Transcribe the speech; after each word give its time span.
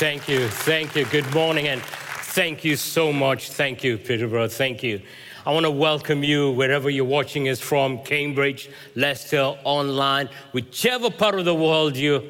Thank 0.00 0.28
you, 0.30 0.48
thank 0.48 0.96
you. 0.96 1.04
Good 1.04 1.30
morning, 1.34 1.68
and 1.68 1.82
thank 1.82 2.64
you 2.64 2.76
so 2.76 3.12
much. 3.12 3.50
Thank 3.50 3.84
you, 3.84 3.98
Peterborough. 3.98 4.48
Thank 4.48 4.82
you. 4.82 5.02
I 5.44 5.52
want 5.52 5.66
to 5.66 5.70
welcome 5.70 6.24
you 6.24 6.52
wherever 6.52 6.88
you're 6.88 7.04
watching 7.04 7.50
us 7.50 7.60
from 7.60 8.02
Cambridge, 8.02 8.70
Leicester, 8.96 9.58
online, 9.62 10.30
whichever 10.52 11.10
part 11.10 11.38
of 11.38 11.44
the 11.44 11.54
world 11.54 11.98
you're 11.98 12.22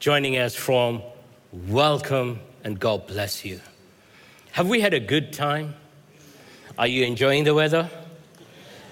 joining 0.00 0.36
us 0.36 0.54
from. 0.54 1.00
Welcome 1.66 2.40
and 2.62 2.78
God 2.78 3.06
bless 3.06 3.42
you. 3.42 3.62
Have 4.50 4.68
we 4.68 4.82
had 4.82 4.92
a 4.92 5.00
good 5.00 5.32
time? 5.32 5.74
Are 6.76 6.86
you 6.86 7.06
enjoying 7.06 7.44
the 7.44 7.54
weather? 7.54 7.88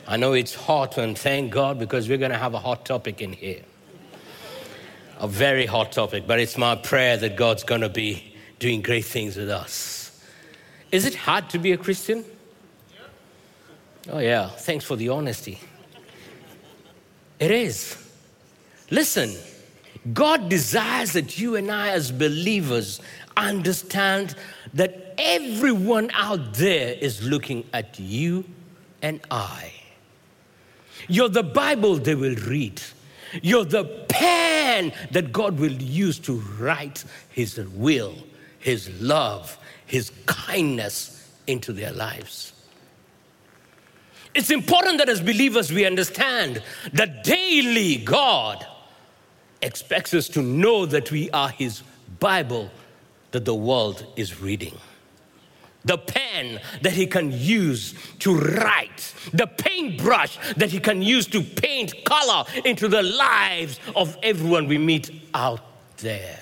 I 0.08 0.16
know 0.16 0.32
it's 0.32 0.54
hot, 0.54 0.96
and 0.96 1.18
thank 1.18 1.52
God 1.52 1.78
because 1.78 2.08
we're 2.08 2.16
going 2.16 2.32
to 2.32 2.38
have 2.38 2.54
a 2.54 2.60
hot 2.60 2.86
topic 2.86 3.20
in 3.20 3.34
here 3.34 3.60
a 5.20 5.28
very 5.28 5.66
hot 5.66 5.92
topic, 5.92 6.26
but 6.26 6.40
it's 6.40 6.56
my 6.56 6.74
prayer 6.74 7.16
that 7.18 7.36
God's 7.36 7.62
going 7.62 7.82
to 7.82 7.90
be 7.90 8.34
doing 8.58 8.80
great 8.80 9.04
things 9.04 9.36
with 9.36 9.50
us. 9.50 10.20
Is 10.90 11.04
it 11.04 11.14
hard 11.14 11.50
to 11.50 11.58
be 11.58 11.72
a 11.72 11.76
Christian? 11.76 12.24
Oh, 14.10 14.18
yeah. 14.18 14.48
Thanks 14.48 14.84
for 14.84 14.96
the 14.96 15.10
honesty. 15.10 15.60
It 17.38 17.50
is. 17.50 17.96
Listen, 18.90 19.36
God 20.12 20.48
desires 20.48 21.12
that 21.12 21.38
you 21.38 21.54
and 21.54 21.70
I, 21.70 21.90
as 21.90 22.10
believers, 22.10 23.00
understand 23.36 24.34
that 24.72 25.14
everyone 25.18 26.10
out 26.14 26.54
there 26.54 26.94
is 26.94 27.22
looking 27.22 27.64
at 27.74 28.00
you 28.00 28.44
and 29.02 29.20
I. 29.30 29.72
You're 31.08 31.28
the 31.28 31.42
Bible 31.42 31.96
they 31.96 32.14
will 32.14 32.36
read. 32.36 32.80
You're 33.42 33.64
the 33.64 33.84
pen 34.08 34.92
that 35.12 35.32
God 35.32 35.58
will 35.58 35.72
use 35.72 36.18
to 36.20 36.34
write 36.58 37.04
His 37.30 37.58
will, 37.58 38.14
His 38.58 38.90
love, 39.00 39.58
His 39.86 40.10
kindness 40.26 41.30
into 41.46 41.72
their 41.72 41.92
lives. 41.92 42.52
It's 44.34 44.50
important 44.50 44.98
that 44.98 45.08
as 45.08 45.20
believers 45.20 45.72
we 45.72 45.84
understand 45.84 46.62
that 46.92 47.24
daily 47.24 47.96
God 47.96 48.64
expects 49.60 50.14
us 50.14 50.28
to 50.28 50.42
know 50.42 50.86
that 50.86 51.10
we 51.10 51.30
are 51.30 51.48
His 51.48 51.82
Bible 52.20 52.70
that 53.32 53.44
the 53.44 53.54
world 53.54 54.06
is 54.16 54.40
reading 54.40 54.76
the 55.84 55.98
pen 55.98 56.60
that 56.82 56.92
he 56.92 57.06
can 57.06 57.32
use 57.32 57.94
to 58.18 58.36
write, 58.36 59.14
the 59.32 59.46
paintbrush 59.46 60.38
that 60.56 60.70
he 60.70 60.78
can 60.78 61.02
use 61.02 61.26
to 61.28 61.42
paint 61.42 62.04
color 62.04 62.44
into 62.64 62.88
the 62.88 63.02
lives 63.02 63.80
of 63.96 64.16
everyone 64.22 64.66
we 64.66 64.78
meet 64.78 65.10
out 65.34 65.60
there. 65.98 66.38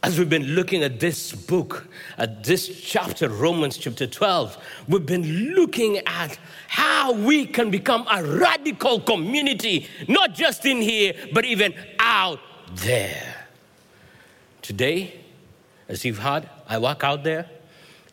As 0.00 0.16
we've 0.16 0.30
been 0.30 0.54
looking 0.54 0.84
at 0.84 1.00
this 1.00 1.32
book, 1.32 1.88
at 2.18 2.44
this 2.44 2.80
chapter, 2.80 3.28
Romans 3.28 3.76
chapter 3.76 4.06
12, 4.06 4.56
we've 4.86 5.04
been 5.04 5.54
looking 5.54 5.98
at 6.06 6.38
how 6.68 7.12
we 7.12 7.44
can 7.44 7.70
become 7.70 8.06
a 8.08 8.22
radical 8.22 9.00
community, 9.00 9.88
not 10.06 10.34
just 10.34 10.64
in 10.64 10.80
here, 10.80 11.14
but 11.34 11.44
even 11.44 11.74
out 11.98 12.38
there. 12.76 13.34
Today, 14.62 15.20
as 15.88 16.04
you've 16.04 16.18
heard, 16.18 16.48
I 16.68 16.78
work 16.78 17.02
out 17.02 17.24
there. 17.24 17.48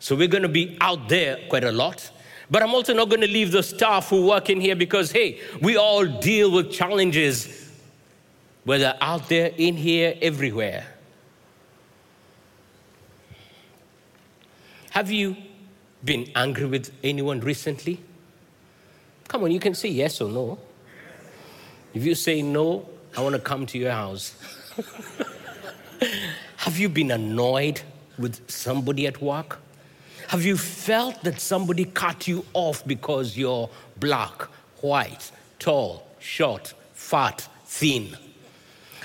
So 0.00 0.16
we're 0.16 0.28
going 0.28 0.42
to 0.42 0.48
be 0.48 0.76
out 0.80 1.08
there 1.08 1.38
quite 1.48 1.64
a 1.64 1.72
lot. 1.72 2.10
But 2.50 2.62
I'm 2.62 2.74
also 2.74 2.94
not 2.94 3.08
going 3.08 3.20
to 3.20 3.26
leave 3.26 3.52
the 3.52 3.62
staff 3.62 4.08
who 4.08 4.26
work 4.26 4.50
in 4.50 4.60
here 4.60 4.76
because, 4.76 5.10
hey, 5.10 5.40
we 5.60 5.76
all 5.76 6.06
deal 6.06 6.50
with 6.50 6.70
challenges, 6.70 7.70
whether 8.64 8.96
out 9.00 9.28
there, 9.28 9.52
in 9.56 9.76
here, 9.76 10.16
everywhere. 10.22 10.86
Have 14.90 15.10
you 15.10 15.36
been 16.04 16.30
angry 16.34 16.66
with 16.66 16.92
anyone 17.02 17.40
recently? 17.40 18.00
Come 19.28 19.44
on, 19.44 19.50
you 19.50 19.60
can 19.60 19.74
say 19.74 19.88
yes 19.88 20.20
or 20.20 20.30
no. 20.30 20.58
If 21.92 22.04
you 22.04 22.14
say 22.14 22.42
no, 22.42 22.88
I 23.16 23.22
want 23.22 23.34
to 23.34 23.40
come 23.40 23.66
to 23.66 23.78
your 23.78 23.92
house. 23.92 24.34
Have 26.66 26.80
you 26.80 26.88
been 26.88 27.12
annoyed 27.12 27.80
with 28.18 28.50
somebody 28.50 29.06
at 29.06 29.22
work? 29.22 29.60
Have 30.26 30.44
you 30.44 30.56
felt 30.56 31.22
that 31.22 31.40
somebody 31.40 31.84
cut 31.84 32.26
you 32.26 32.44
off 32.54 32.84
because 32.84 33.36
you're 33.36 33.70
black, 34.00 34.42
white, 34.82 35.30
tall, 35.60 36.08
short, 36.18 36.74
fat, 36.92 37.48
thin? 37.66 38.16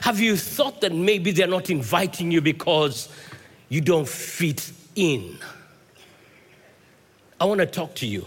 Have 0.02 0.20
you 0.20 0.38
thought 0.38 0.82
that 0.82 0.92
maybe 0.92 1.30
they're 1.30 1.46
not 1.46 1.70
inviting 1.70 2.32
you 2.32 2.42
because 2.42 3.10
you 3.70 3.80
don't 3.80 4.10
fit 4.10 4.74
in? 4.96 5.38
I 7.40 7.46
want 7.46 7.60
to 7.60 7.68
talk 7.68 7.94
to 7.98 8.08
you. 8.08 8.26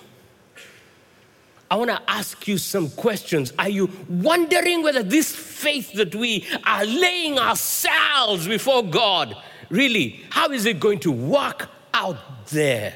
I 1.74 1.76
want 1.76 1.90
to 1.90 2.00
ask 2.06 2.46
you 2.46 2.56
some 2.56 2.88
questions. 2.90 3.52
Are 3.58 3.68
you 3.68 3.90
wondering 4.08 4.84
whether 4.84 5.02
this 5.02 5.34
faith 5.34 5.92
that 5.94 6.14
we 6.14 6.46
are 6.64 6.84
laying 6.84 7.36
ourselves 7.36 8.46
before 8.46 8.84
God, 8.84 9.36
really, 9.70 10.22
how 10.30 10.50
is 10.50 10.66
it 10.66 10.78
going 10.78 11.00
to 11.00 11.10
work 11.10 11.68
out 11.92 12.46
there? 12.50 12.94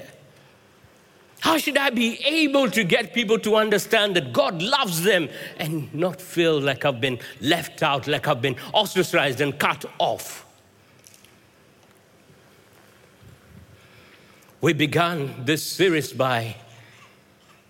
How 1.41 1.59
should 1.59 1.77
I 1.77 1.91
be 1.91 2.25
able 2.25 2.71
to 2.71 2.85
get 2.85 3.13
people 3.15 3.41
to 3.41 3.57
understand 3.57 4.15
that 4.15 4.33
God 4.33 4.63
loves 4.63 5.03
them 5.03 5.29
and 5.57 5.93
not 5.93 6.21
feel 6.21 6.61
like 6.61 6.85
I've 6.85 7.01
been 7.01 7.19
left 7.41 7.83
out, 7.83 8.07
like 8.07 8.29
I've 8.29 8.41
been 8.41 8.55
ostracized 8.73 9.41
and 9.41 9.59
cut 9.59 9.87
off? 9.99 10.47
We 14.61 14.73
began 14.73 15.45
this 15.45 15.65
series 15.65 16.13
by 16.13 16.55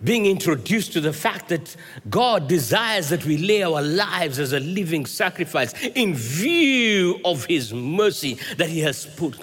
being 0.03 0.25
introduced 0.25 0.93
to 0.93 1.01
the 1.01 1.11
fact 1.11 1.49
that 1.49 1.75
God 2.09 2.47
desires 2.47 3.09
that 3.09 3.25
we 3.25 3.37
lay 3.37 3.63
our 3.63 3.81
lives 3.81 4.39
as 4.39 4.53
a 4.53 4.59
living 4.59 5.05
sacrifice 5.05 5.73
in 5.95 6.15
view 6.15 7.19
of 7.25 7.45
His 7.45 7.73
mercy 7.73 8.39
that 8.57 8.69
He 8.69 8.79
has 8.79 9.05
put. 9.05 9.37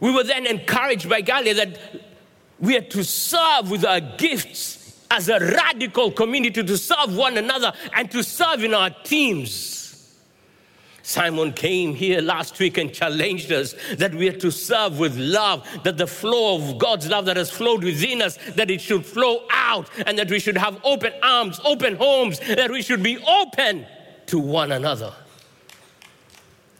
We 0.00 0.12
were 0.12 0.24
then 0.24 0.46
encouraged 0.46 1.08
by 1.08 1.22
Galia 1.22 1.56
that 1.56 1.78
we 2.58 2.76
are 2.76 2.82
to 2.82 3.04
serve 3.04 3.70
with 3.70 3.84
our 3.84 4.00
gifts 4.00 5.04
as 5.10 5.28
a 5.28 5.38
radical 5.38 6.10
community, 6.10 6.62
to 6.62 6.78
serve 6.78 7.16
one 7.16 7.36
another 7.36 7.72
and 7.94 8.10
to 8.10 8.22
serve 8.22 8.64
in 8.64 8.74
our 8.74 8.90
teams. 8.90 9.73
Simon 11.04 11.52
came 11.52 11.94
here 11.94 12.22
last 12.22 12.58
week 12.58 12.78
and 12.78 12.92
challenged 12.92 13.52
us 13.52 13.74
that 13.96 14.14
we 14.14 14.26
are 14.26 14.38
to 14.38 14.50
serve 14.50 14.98
with 14.98 15.14
love, 15.18 15.68
that 15.84 15.98
the 15.98 16.06
flow 16.06 16.56
of 16.56 16.78
God's 16.78 17.08
love 17.08 17.26
that 17.26 17.36
has 17.36 17.50
flowed 17.50 17.84
within 17.84 18.22
us, 18.22 18.38
that 18.56 18.70
it 18.70 18.80
should 18.80 19.04
flow 19.04 19.46
out, 19.50 19.90
and 20.06 20.18
that 20.18 20.30
we 20.30 20.40
should 20.40 20.56
have 20.56 20.80
open 20.82 21.12
arms, 21.22 21.60
open 21.62 21.96
homes, 21.96 22.40
that 22.40 22.70
we 22.70 22.80
should 22.80 23.02
be 23.02 23.18
open 23.18 23.84
to 24.28 24.38
one 24.38 24.72
another. 24.72 25.12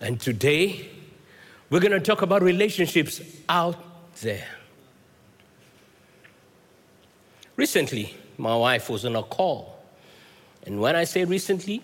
And 0.01 0.19
today, 0.19 0.89
we're 1.69 1.81
going 1.81 1.93
to 1.93 2.01
talk 2.01 2.23
about 2.23 2.41
relationships 2.43 3.21
out 3.47 3.77
there. 4.23 4.49
Recently, 7.57 8.17
my 8.39 8.57
wife 8.57 8.89
was 8.89 9.05
on 9.05 9.17
a 9.17 9.23
call. 9.23 9.85
And 10.67 10.81
when 10.81 10.97
I 10.97 11.05
say 11.05 11.27
recently, 11.27 11.83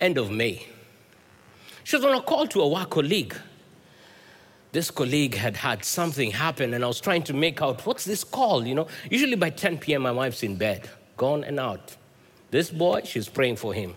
end 0.00 0.16
of 0.16 0.30
May. 0.30 0.68
She 1.84 1.96
was 1.96 2.04
on 2.04 2.14
a 2.14 2.22
call 2.22 2.46
to 2.48 2.60
a 2.60 2.68
work 2.68 2.90
colleague. 2.90 3.34
This 4.72 4.90
colleague 4.90 5.34
had 5.34 5.56
had 5.56 5.84
something 5.84 6.30
happen, 6.30 6.72
and 6.72 6.82
I 6.82 6.86
was 6.86 7.00
trying 7.00 7.22
to 7.24 7.34
make 7.34 7.60
out 7.60 7.84
what's 7.84 8.04
this 8.04 8.24
call, 8.24 8.66
you 8.66 8.74
know. 8.74 8.86
Usually 9.10 9.36
by 9.36 9.50
10 9.50 9.78
p.m., 9.78 10.02
my 10.02 10.12
wife's 10.12 10.42
in 10.42 10.56
bed, 10.56 10.88
gone 11.16 11.44
and 11.44 11.60
out. 11.60 11.96
This 12.50 12.70
boy, 12.70 13.02
she's 13.04 13.28
praying 13.28 13.56
for 13.56 13.74
him. 13.74 13.94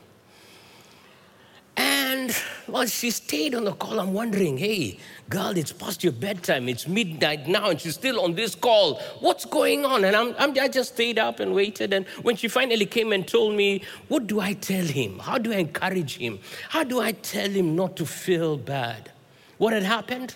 While 2.68 2.88
she 2.88 3.12
stayed 3.12 3.54
on 3.54 3.66
the 3.66 3.74
call, 3.74 4.00
I'm 4.00 4.14
wondering, 4.14 4.58
hey, 4.58 4.98
girl, 5.30 5.56
it's 5.56 5.72
past 5.72 6.04
your 6.04 6.14
bedtime. 6.14 6.68
It's 6.68 6.88
midnight 6.88 7.48
now, 7.48 7.70
and 7.70 7.80
she's 7.80 7.94
still 7.94 8.20
on 8.22 8.34
this 8.34 8.56
call. 8.56 8.96
What's 9.20 9.46
going 9.46 9.86
on? 9.86 10.04
And 10.04 10.16
I'm, 10.16 10.36
I'm, 10.40 10.58
i 10.60 10.68
just 10.68 10.94
stayed 10.94 11.20
up 11.20 11.40
and 11.40 11.54
waited. 11.54 11.94
And 11.94 12.08
when 12.24 12.36
she 12.36 12.48
finally 12.48 12.88
came 12.88 13.12
and 13.12 13.28
told 13.28 13.56
me, 13.56 13.84
what 14.08 14.26
do 14.26 14.40
I 14.40 14.54
tell 14.54 14.84
him? 14.84 15.20
How 15.20 15.38
do 15.38 15.54
I 15.54 15.58
encourage 15.58 16.18
him? 16.18 16.40
How 16.70 16.84
do 16.84 17.00
I 17.02 17.12
tell 17.12 17.50
him 17.50 17.76
not 17.76 17.96
to 17.98 18.06
feel 18.06 18.58
bad? 18.58 19.12
What 19.58 19.74
had 19.74 19.84
happened? 19.84 20.36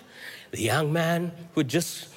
The 0.52 0.62
young 0.62 0.92
man 0.92 1.32
who 1.54 1.64
just 1.64 2.08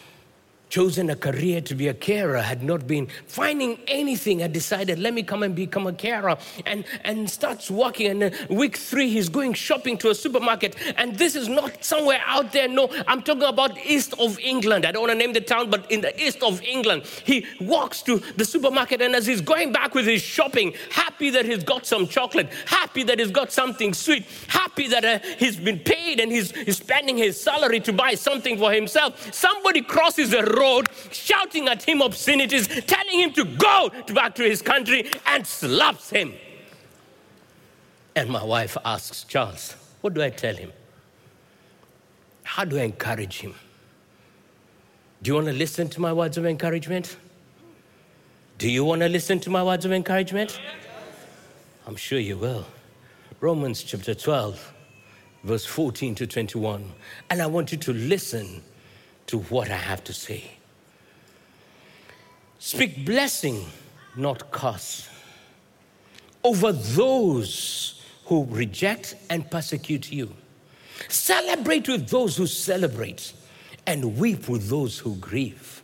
chosen 0.74 1.12
a 1.12 1.16
career 1.16 1.62
to 1.62 1.76
be 1.76 1.88
a 1.88 1.94
carer, 1.94 2.42
had 2.42 2.64
not 2.64 2.88
been 2.88 3.06
finding 3.28 3.78
anything, 3.88 4.40
had 4.40 4.52
decided, 4.52 4.98
let 4.98 5.14
me 5.14 5.22
come 5.22 5.44
and 5.44 5.56
become 5.56 5.86
a 5.86 5.94
carer, 5.94 6.36
and, 6.66 6.84
and 7.04 7.30
starts 7.30 7.70
working. 7.70 8.24
And 8.24 8.36
week 8.50 8.78
three, 8.78 9.08
he's 9.12 9.30
going 9.30 9.54
shopping 9.54 10.00
to 10.00 10.10
a 10.10 10.16
supermarket. 10.16 10.76
And 10.98 11.16
this 11.16 11.36
is 11.36 11.48
not 11.48 11.86
somewhere 11.86 12.24
out 12.26 12.52
there. 12.54 12.68
No, 12.68 12.90
I'm 13.08 13.22
talking 13.22 13.44
about 13.44 13.78
east 13.86 14.16
of 14.18 14.40
England. 14.40 14.88
I 14.88 14.92
don't 14.92 15.04
want 15.04 15.12
to 15.12 15.16
name 15.16 15.34
the 15.34 15.42
town, 15.42 15.70
but 15.70 15.92
in 15.92 16.02
the 16.02 16.20
east 16.20 16.42
of 16.42 16.60
England. 16.64 17.04
He 17.24 17.46
walks 17.62 18.02
to 18.04 18.18
the 18.38 18.44
supermarket, 18.44 19.00
and 19.00 19.16
as 19.16 19.28
he's 19.28 19.42
going 19.42 19.74
back 19.74 19.94
with 19.94 20.08
his 20.08 20.24
shopping, 20.24 20.74
happy 20.90 21.30
that 21.30 21.46
he's 21.46 21.64
got 21.64 21.86
some 21.86 22.08
chocolate, 22.08 22.50
happy 22.66 23.04
that 23.04 23.20
he's 23.20 23.30
got 23.30 23.52
something 23.52 23.94
sweet, 23.94 24.26
happy 24.48 24.88
that 24.88 25.06
uh, 25.06 25.20
he's 25.38 25.56
been 25.56 25.78
paid 25.78 26.20
and 26.20 26.32
he's, 26.32 26.50
he's 26.50 26.78
spending 26.78 27.16
his 27.16 27.40
salary 27.40 27.80
to 27.82 27.94
buy 27.94 28.16
something 28.16 28.58
for 28.58 28.72
himself. 28.72 29.32
Somebody 29.32 29.84
crosses 29.84 30.32
the 30.32 30.42
road 30.42 30.63
road, 30.64 30.88
shouting 31.12 31.68
at 31.68 31.84
him 31.84 32.02
obscenities, 32.02 32.68
telling 32.86 33.20
him 33.20 33.34
to 33.34 33.46
go 33.46 33.92
back 34.14 34.36
to 34.36 34.44
his 34.44 34.62
country, 34.62 35.12
and 35.26 35.46
slaps 35.46 36.10
him. 36.10 36.34
And 38.16 38.30
my 38.30 38.44
wife 38.44 38.78
asks 38.86 39.24
Charles, 39.24 39.76
What 40.02 40.14
do 40.14 40.22
I 40.22 40.30
tell 40.30 40.56
him? 40.56 40.72
How 42.44 42.66
do 42.66 42.78
I 42.78 42.84
encourage 42.84 43.40
him? 43.40 43.56
Do 45.22 45.30
you 45.30 45.36
want 45.36 45.48
to 45.48 45.54
listen 45.54 45.90
to 45.90 46.02
my 46.02 46.14
words 46.14 46.38
of 46.38 46.46
encouragement? 46.46 47.18
Do 48.58 48.70
you 48.70 48.84
want 48.84 49.02
to 49.02 49.10
listen 49.10 49.40
to 49.40 49.50
my 49.50 49.64
words 49.64 49.86
of 49.86 49.92
encouragement? 49.92 50.60
I'm 51.88 51.96
sure 51.96 52.20
you 52.20 52.38
will. 52.38 52.66
Romans 53.40 53.84
chapter 53.84 54.14
12, 54.14 54.74
verse 55.44 55.66
14 55.66 56.16
to 56.16 56.28
21. 56.28 56.90
And 57.30 57.42
I 57.42 57.48
want 57.48 57.72
you 57.72 57.78
to 57.80 57.94
listen 57.94 58.62
to 59.34 59.40
what 59.40 59.72
I 59.72 59.78
have 59.78 60.04
to 60.04 60.14
say. 60.14 60.44
Speak 62.60 63.04
blessing, 63.04 63.66
not 64.16 64.52
curse, 64.52 65.10
over 66.44 66.72
those 66.72 68.00
who 68.26 68.46
reject 68.46 69.16
and 69.32 69.50
persecute 69.50 70.12
you. 70.12 70.32
Celebrate 71.08 71.88
with 71.88 72.10
those 72.10 72.38
who 72.38 72.46
celebrate, 72.46 73.34
and 73.88 74.20
weep 74.20 74.48
with 74.48 74.70
those 74.70 75.00
who 75.00 75.16
grieve. 75.16 75.82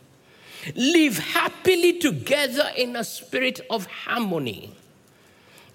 Live 0.76 1.18
happily 1.18 1.98
together 1.98 2.70
in 2.76 2.94
a 2.94 3.02
spirit 3.02 3.62
of 3.68 3.84
harmony, 3.86 4.72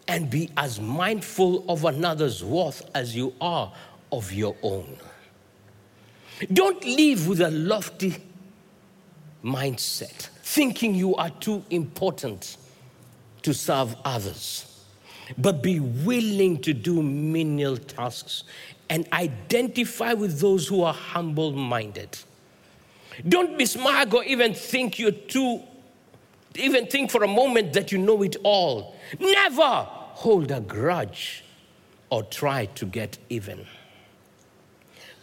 and 0.08 0.30
be 0.30 0.50
as 0.56 0.80
mindful 0.80 1.66
of 1.70 1.84
another's 1.84 2.42
worth 2.42 2.90
as 2.96 3.14
you 3.14 3.34
are 3.42 3.74
of 4.14 4.32
your 4.32 4.56
own. 4.64 4.96
Don't 6.52 6.84
live 6.84 7.28
with 7.28 7.42
a 7.42 7.50
lofty 7.50 8.18
mindset, 9.44 10.30
thinking 10.44 10.94
you 10.94 11.16
are 11.16 11.30
too 11.30 11.64
important 11.70 12.58
to 13.44 13.54
serve 13.54 13.96
others, 14.04 14.84
but 15.38 15.64
be 15.64 15.80
willing 15.80 16.62
to 16.62 16.74
do 16.74 17.02
menial 17.02 17.78
tasks 17.78 18.44
and 18.90 19.08
identify 19.14 20.14
with 20.14 20.40
those 20.40 20.68
who 20.68 20.84
are 20.84 20.94
humble 20.94 21.52
minded. 21.54 22.18
Don't 23.28 23.58
be 23.58 23.66
smug 23.66 24.14
or 24.14 24.24
even 24.26 24.54
think 24.54 25.00
you're 25.00 25.12
too, 25.12 25.62
even 26.56 26.88
think 26.88 27.12
for 27.12 27.24
a 27.24 27.28
moment 27.28 27.74
that 27.74 27.92
you 27.92 27.98
know 27.98 28.22
it 28.24 28.36
all. 28.44 28.96
Never 29.20 29.88
hold 30.16 30.52
a 30.52 30.60
grudge 30.60 31.44
or 32.10 32.24
try 32.24 32.66
to 32.66 32.86
get 32.86 33.18
even 33.30 33.66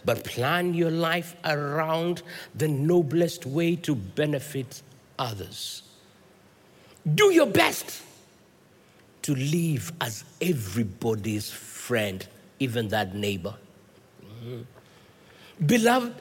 but 0.05 0.25
plan 0.25 0.75
your 0.75 0.91
life 0.91 1.37
around 1.45 2.23
the 2.55 2.69
noblest 2.69 3.47
way 3.47 3.77
to 3.77 3.95
benefit 3.95 4.83
others. 5.19 5.83
Do 7.15 7.33
your 7.33 7.47
best 7.47 8.03
to 9.23 9.35
live 9.35 9.93
as 10.01 10.25
everybody's 10.41 11.51
friend, 11.51 12.27
even 12.59 12.89
that 12.89 13.15
neighbor. 13.15 13.55
Mm-hmm. 14.25 15.67
Beloved, 15.67 16.15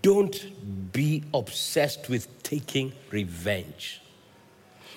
don't 0.00 0.92
be 0.92 1.24
obsessed 1.34 2.08
with 2.08 2.42
taking 2.42 2.92
revenge, 3.10 4.00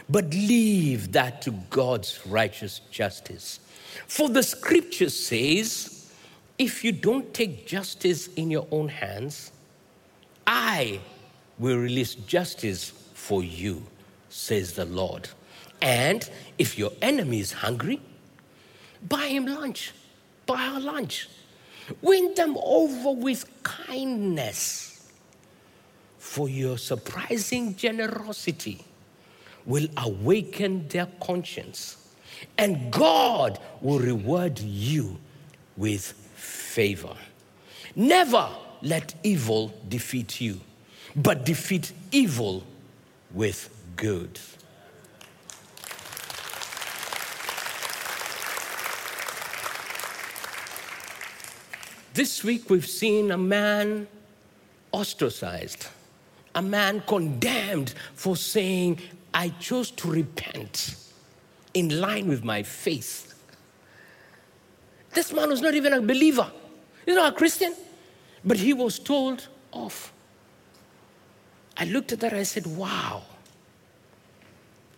but 0.09 0.25
leave 0.33 1.11
that 1.11 1.41
to 1.43 1.51
God's 1.69 2.19
righteous 2.25 2.81
justice. 2.91 3.59
For 4.07 4.29
the 4.29 4.43
scripture 4.43 5.09
says, 5.09 5.94
if 6.57 6.83
you 6.83 6.91
don't 6.91 7.33
take 7.33 7.67
justice 7.67 8.27
in 8.35 8.49
your 8.49 8.67
own 8.71 8.87
hands, 8.87 9.51
I 10.47 10.99
will 11.57 11.77
release 11.77 12.15
justice 12.15 12.91
for 13.13 13.43
you, 13.43 13.83
says 14.29 14.73
the 14.73 14.85
Lord. 14.85 15.29
And 15.81 16.29
if 16.57 16.77
your 16.77 16.91
enemy 17.01 17.39
is 17.39 17.51
hungry, 17.51 17.99
buy 19.07 19.27
him 19.27 19.45
lunch, 19.45 19.93
buy 20.45 20.57
her 20.57 20.79
lunch. 20.79 21.29
Win 22.01 22.33
them 22.33 22.57
over 22.63 23.11
with 23.11 23.45
kindness, 23.61 25.11
for 26.17 26.49
your 26.49 26.77
surprising 26.79 27.75
generosity 27.75 28.83
will 29.65 29.87
awaken 29.97 30.87
their 30.87 31.07
conscience, 31.21 31.97
and 32.57 32.91
God 32.91 33.59
will 33.81 33.99
reward 33.99 34.59
you 34.59 35.19
with 35.77 36.13
favor. 36.75 37.15
Never 37.95 38.49
let 38.81 39.15
evil 39.23 39.73
defeat 39.87 40.41
you, 40.41 40.59
but 41.15 41.45
defeat 41.45 41.93
evil 42.11 42.63
with 43.31 43.69
good. 43.95 44.37
This 52.13 52.43
week 52.43 52.69
we've 52.69 52.85
seen 52.85 53.31
a 53.31 53.37
man 53.37 54.07
ostracized, 54.91 55.87
a 56.55 56.61
man 56.61 57.03
condemned 57.07 57.93
for 58.15 58.35
saying, 58.35 58.99
I 59.33 59.47
chose 59.61 59.91
to 59.91 60.11
repent 60.11 60.97
in 61.73 62.01
line 62.01 62.27
with 62.27 62.43
my 62.43 62.63
faith. 62.63 63.33
This 65.13 65.31
man 65.31 65.47
was 65.49 65.61
not 65.61 65.73
even 65.73 65.93
a 65.93 66.01
believer. 66.01 66.51
He's 67.05 67.15
not 67.15 67.33
a 67.33 67.35
Christian, 67.35 67.73
but 68.43 68.57
he 68.57 68.73
was 68.73 68.97
told 68.97 69.47
off. 69.71 70.11
I 71.77 71.85
looked 71.85 72.11
at 72.11 72.19
that 72.21 72.33
I 72.33 72.43
said, 72.43 72.65
wow. 72.65 73.23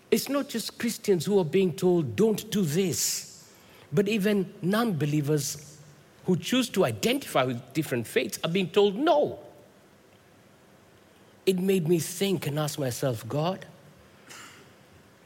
It's 0.10 0.30
not 0.30 0.48
just 0.48 0.78
Christians 0.78 1.26
who 1.26 1.38
are 1.40 1.46
being 1.46 1.74
told, 1.74 2.16
don't 2.16 2.50
do 2.50 2.62
this, 2.62 3.50
but 3.92 4.08
even 4.08 4.54
non 4.62 4.98
believers 4.98 5.78
who 6.26 6.38
choose 6.38 6.70
to 6.70 6.86
identify 6.86 7.44
with 7.44 7.74
different 7.74 8.08
faiths 8.08 8.40
are 8.44 8.50
being 8.50 8.70
told 8.70 8.96
no. 8.96 9.40
It 11.46 11.60
made 11.60 11.88
me 11.88 12.00
think 12.00 12.48
and 12.48 12.60
ask 12.60 12.78
myself, 12.80 13.28
God, 13.28 13.66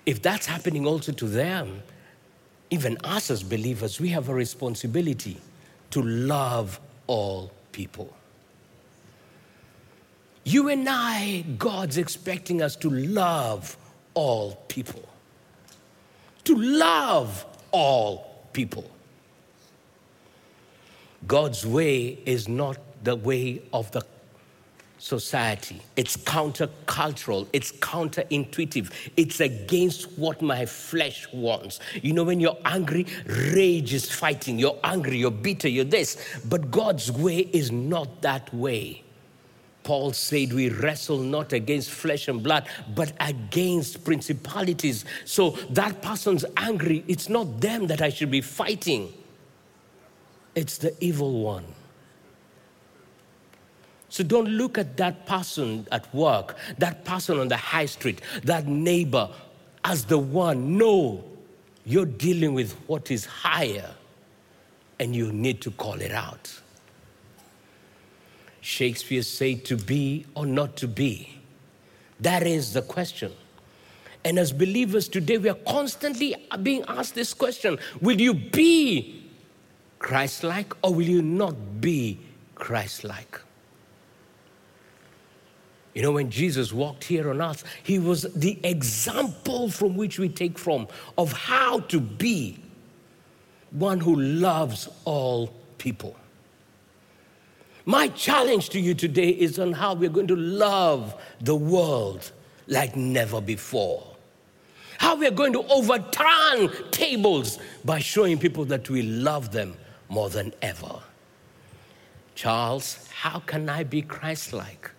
if 0.05 0.21
that's 0.21 0.45
happening 0.45 0.87
also 0.87 1.11
to 1.11 1.25
them, 1.27 1.83
even 2.69 2.97
us 3.03 3.29
as 3.29 3.43
believers, 3.43 3.99
we 3.99 4.09
have 4.09 4.29
a 4.29 4.33
responsibility 4.33 5.37
to 5.91 6.01
love 6.01 6.79
all 7.07 7.51
people. 7.71 8.13
You 10.43 10.69
and 10.69 10.87
I, 10.89 11.45
God's 11.57 11.97
expecting 11.97 12.61
us 12.61 12.75
to 12.77 12.89
love 12.89 13.77
all 14.13 14.55
people. 14.67 15.07
To 16.45 16.55
love 16.55 17.45
all 17.71 18.45
people. 18.53 18.89
God's 21.27 21.65
way 21.65 22.19
is 22.25 22.47
not 22.47 22.77
the 23.03 23.15
way 23.15 23.61
of 23.71 23.91
the 23.91 24.01
society. 25.01 25.81
It's 25.95 26.15
countercultural, 26.15 27.47
it's 27.53 27.71
counterintuitive, 27.71 28.91
it's 29.17 29.39
against 29.39 30.11
what 30.17 30.43
my 30.43 30.65
flesh 30.65 31.27
wants. 31.33 31.79
You 32.03 32.13
know, 32.13 32.23
when 32.23 32.39
you're 32.39 32.57
angry, 32.65 33.07
rage 33.25 33.93
is 33.93 34.11
fighting. 34.11 34.59
You're 34.59 34.79
angry, 34.83 35.17
you're 35.17 35.31
bitter, 35.31 35.67
you're 35.67 35.85
this. 35.85 36.39
But 36.47 36.69
God's 36.69 37.11
way 37.11 37.39
is 37.39 37.71
not 37.71 38.21
that 38.21 38.53
way. 38.53 39.03
Paul 39.83 40.13
said, 40.13 40.53
We 40.53 40.69
wrestle 40.69 41.17
not 41.17 41.51
against 41.51 41.89
flesh 41.89 42.27
and 42.27 42.43
blood, 42.43 42.67
but 42.93 43.13
against 43.19 44.03
principalities. 44.05 45.05
So 45.25 45.51
that 45.71 46.03
person's 46.03 46.45
angry. 46.57 47.03
It's 47.07 47.27
not 47.27 47.59
them 47.59 47.87
that 47.87 48.03
I 48.03 48.09
should 48.09 48.29
be 48.29 48.41
fighting, 48.41 49.11
it's 50.53 50.77
the 50.77 50.93
evil 51.03 51.41
one. 51.41 51.65
So 54.11 54.25
don't 54.25 54.49
look 54.49 54.77
at 54.77 54.97
that 54.97 55.25
person 55.25 55.87
at 55.89 56.13
work, 56.13 56.57
that 56.79 57.05
person 57.05 57.39
on 57.39 57.47
the 57.47 57.55
high 57.55 57.85
street, 57.85 58.19
that 58.43 58.67
neighbor 58.67 59.29
as 59.85 60.03
the 60.03 60.17
one. 60.17 60.77
No, 60.77 61.23
you're 61.85 62.05
dealing 62.05 62.53
with 62.53 62.73
what 62.87 63.09
is 63.09 63.25
higher 63.25 63.89
and 64.99 65.15
you 65.15 65.31
need 65.31 65.61
to 65.61 65.71
call 65.71 65.93
it 65.93 66.11
out. 66.11 66.59
Shakespeare 68.59 69.23
said 69.23 69.63
to 69.65 69.77
be 69.77 70.25
or 70.35 70.45
not 70.45 70.75
to 70.75 70.89
be 70.89 71.39
That 72.19 72.45
is 72.45 72.73
the 72.73 72.81
question. 72.81 73.31
And 74.25 74.37
as 74.37 74.51
believers 74.51 75.07
today, 75.07 75.37
we 75.37 75.47
are 75.47 75.61
constantly 75.65 76.35
being 76.61 76.83
asked 76.89 77.15
this 77.15 77.33
question 77.33 77.79
Will 78.01 78.19
you 78.19 78.33
be 78.33 79.23
Christ 79.99 80.43
like 80.43 80.73
or 80.83 80.93
will 80.93 81.07
you 81.07 81.21
not 81.21 81.79
be 81.79 82.19
Christ 82.55 83.05
like? 83.05 83.39
You 85.93 86.01
know, 86.01 86.11
when 86.11 86.29
Jesus 86.29 86.71
walked 86.71 87.03
here 87.03 87.29
on 87.29 87.41
earth, 87.41 87.63
he 87.83 87.99
was 87.99 88.23
the 88.33 88.57
example 88.63 89.69
from 89.69 89.97
which 89.97 90.19
we 90.19 90.29
take 90.29 90.57
from 90.57 90.87
of 91.17 91.33
how 91.33 91.81
to 91.81 91.99
be 91.99 92.59
one 93.71 93.99
who 93.99 94.15
loves 94.15 94.87
all 95.05 95.53
people. 95.77 96.15
My 97.85 98.07
challenge 98.09 98.69
to 98.69 98.79
you 98.79 98.93
today 98.93 99.29
is 99.29 99.59
on 99.59 99.73
how 99.73 99.93
we're 99.95 100.09
going 100.09 100.27
to 100.27 100.35
love 100.35 101.19
the 101.41 101.55
world 101.55 102.31
like 102.67 102.95
never 102.95 103.41
before. 103.41 104.05
How 104.97 105.15
we're 105.15 105.31
going 105.31 105.53
to 105.53 105.65
overturn 105.67 106.69
tables 106.91 107.57
by 107.83 107.99
showing 107.99 108.37
people 108.37 108.65
that 108.65 108.89
we 108.89 109.01
love 109.01 109.51
them 109.51 109.75
more 110.09 110.29
than 110.29 110.53
ever. 110.61 110.99
Charles, 112.35 113.07
how 113.11 113.39
can 113.39 113.67
I 113.67 113.83
be 113.83 114.03
Christ 114.03 114.53
like? 114.53 114.91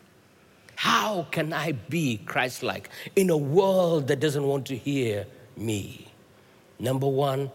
How 0.83 1.29
can 1.31 1.53
I 1.53 1.71
be 1.71 2.17
Christ 2.27 2.65
like 2.65 2.89
in 3.15 3.31
a 3.31 3.37
world 3.37 4.09
that 4.09 4.19
doesn't 4.19 4.43
want 4.43 4.67
to 4.67 4.77
hear 4.77 5.29
me? 5.57 6.09
Number 6.81 7.07
one, 7.07 7.53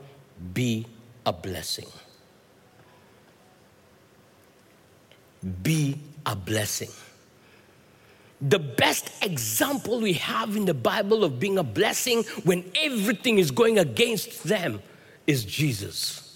be 0.54 0.86
a 1.26 1.34
blessing. 1.34 1.90
Be 5.62 6.00
a 6.26 6.38
blessing. 6.38 6.92
The 8.40 8.60
best 8.60 9.12
example 9.22 10.00
we 10.00 10.14
have 10.14 10.56
in 10.56 10.64
the 10.64 10.74
Bible 10.74 11.26
of 11.26 11.38
being 11.38 11.58
a 11.58 11.64
blessing 11.64 12.24
when 12.46 12.64
everything 12.82 13.40
is 13.40 13.52
going 13.52 13.78
against 13.78 14.46
them 14.46 14.82
is 15.26 15.44
Jesus 15.44 16.27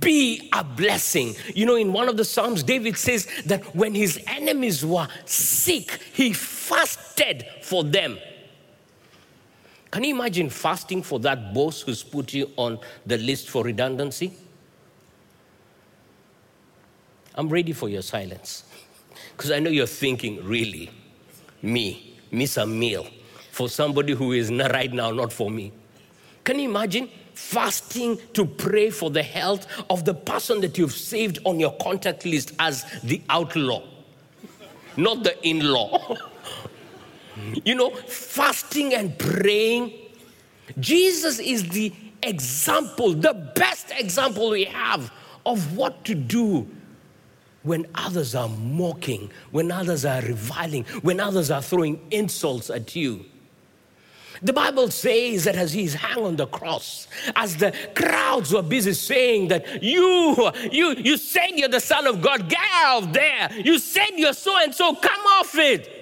be 0.00 0.48
a 0.52 0.64
blessing. 0.64 1.34
You 1.54 1.66
know, 1.66 1.76
in 1.76 1.92
one 1.92 2.08
of 2.08 2.16
the 2.16 2.24
Psalms, 2.24 2.62
David 2.62 2.96
says 2.96 3.28
that 3.46 3.74
when 3.74 3.94
his 3.94 4.20
enemies 4.26 4.84
were 4.84 5.08
sick, 5.24 6.00
he 6.12 6.32
fasted 6.32 7.46
for 7.62 7.84
them. 7.84 8.18
Can 9.90 10.04
you 10.04 10.14
imagine 10.14 10.50
fasting 10.50 11.02
for 11.02 11.18
that 11.20 11.54
boss 11.54 11.80
who's 11.82 12.02
put 12.02 12.34
you 12.34 12.50
on 12.56 12.78
the 13.06 13.16
list 13.18 13.48
for 13.48 13.64
redundancy? 13.64 14.32
I'm 17.34 17.48
ready 17.48 17.72
for 17.72 17.88
your 17.88 18.02
silence. 18.02 18.64
Because 19.36 19.52
I 19.52 19.60
know 19.60 19.70
you're 19.70 19.86
thinking, 19.86 20.44
really, 20.44 20.90
me, 21.62 22.18
miss 22.30 22.56
a 22.56 22.66
meal 22.66 23.06
for 23.52 23.68
somebody 23.68 24.12
who 24.12 24.32
is 24.32 24.50
not 24.50 24.72
right 24.72 24.92
now, 24.92 25.10
not 25.10 25.32
for 25.32 25.50
me. 25.50 25.72
Can 26.44 26.58
you 26.58 26.68
imagine? 26.68 27.08
Fasting 27.38 28.18
to 28.34 28.44
pray 28.44 28.90
for 28.90 29.10
the 29.10 29.22
health 29.22 29.66
of 29.88 30.04
the 30.04 30.12
person 30.12 30.60
that 30.60 30.76
you've 30.76 30.92
saved 30.92 31.38
on 31.44 31.58
your 31.58 31.72
contact 31.76 32.26
list 32.26 32.52
as 32.58 32.84
the 33.04 33.22
outlaw, 33.30 33.82
not 34.96 35.22
the 35.22 35.48
in 35.48 35.60
law. 35.60 36.16
you 37.64 37.74
know, 37.76 37.90
fasting 37.90 38.92
and 38.92 39.16
praying. 39.18 39.92
Jesus 40.80 41.38
is 41.38 41.66
the 41.70 41.92
example, 42.22 43.14
the 43.14 43.32
best 43.54 43.92
example 43.92 44.50
we 44.50 44.64
have 44.64 45.10
of 45.46 45.76
what 45.76 46.04
to 46.04 46.14
do 46.14 46.68
when 47.62 47.86
others 47.94 48.34
are 48.34 48.48
mocking, 48.48 49.30
when 49.52 49.70
others 49.70 50.04
are 50.04 50.20
reviling, 50.22 50.84
when 51.02 51.20
others 51.20 51.50
are 51.50 51.62
throwing 51.62 52.04
insults 52.10 52.68
at 52.68 52.94
you. 52.96 53.24
The 54.42 54.52
Bible 54.52 54.90
says 54.90 55.44
that 55.44 55.56
as 55.56 55.72
he's 55.72 55.94
hung 55.94 56.24
on 56.24 56.36
the 56.36 56.46
cross, 56.46 57.08
as 57.34 57.56
the 57.56 57.74
crowds 57.94 58.52
were 58.52 58.62
busy 58.62 58.92
saying 58.92 59.48
that 59.48 59.82
you, 59.82 60.50
you, 60.70 60.94
you 60.96 61.16
said 61.16 61.50
you're 61.54 61.68
the 61.68 61.80
Son 61.80 62.06
of 62.06 62.20
God, 62.20 62.48
get 62.48 62.60
out 62.72 63.12
there. 63.12 63.50
You 63.52 63.78
said 63.78 64.10
you're 64.16 64.32
so 64.32 64.56
and 64.58 64.74
so, 64.74 64.94
come 64.94 65.20
off 65.38 65.54
it. 65.56 65.98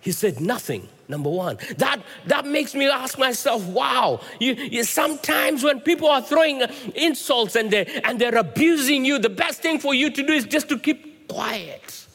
He 0.00 0.12
said 0.12 0.40
nothing. 0.40 0.88
Number 1.08 1.30
one, 1.30 1.58
that 1.78 2.00
that 2.26 2.46
makes 2.46 2.74
me 2.74 2.88
ask 2.88 3.16
myself, 3.16 3.64
wow. 3.66 4.20
You, 4.40 4.54
you, 4.54 4.82
sometimes 4.82 5.62
when 5.62 5.80
people 5.80 6.08
are 6.08 6.20
throwing 6.20 6.62
insults 6.96 7.54
and 7.54 7.70
they 7.70 7.86
and 8.02 8.18
they're 8.20 8.36
abusing 8.36 9.04
you, 9.04 9.20
the 9.20 9.28
best 9.28 9.62
thing 9.62 9.78
for 9.78 9.94
you 9.94 10.10
to 10.10 10.26
do 10.26 10.32
is 10.32 10.44
just 10.44 10.68
to 10.70 10.78
keep 10.78 11.28
quiet. 11.28 12.05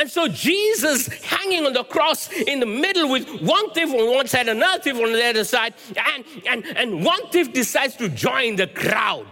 And 0.00 0.10
so 0.10 0.28
Jesus 0.28 1.08
hanging 1.08 1.66
on 1.66 1.74
the 1.74 1.84
cross 1.84 2.32
in 2.32 2.58
the 2.58 2.64
middle 2.64 3.10
with 3.10 3.28
one 3.42 3.70
thief 3.72 3.90
on 3.90 4.14
one 4.14 4.26
side, 4.26 4.48
another 4.48 4.82
thief 4.82 4.94
on 4.94 5.12
the 5.12 5.22
other 5.22 5.44
side, 5.44 5.74
and, 6.14 6.24
and, 6.48 6.64
and 6.74 7.04
one 7.04 7.28
thief 7.28 7.52
decides 7.52 7.96
to 7.96 8.08
join 8.08 8.56
the 8.56 8.66
crowd. 8.66 9.26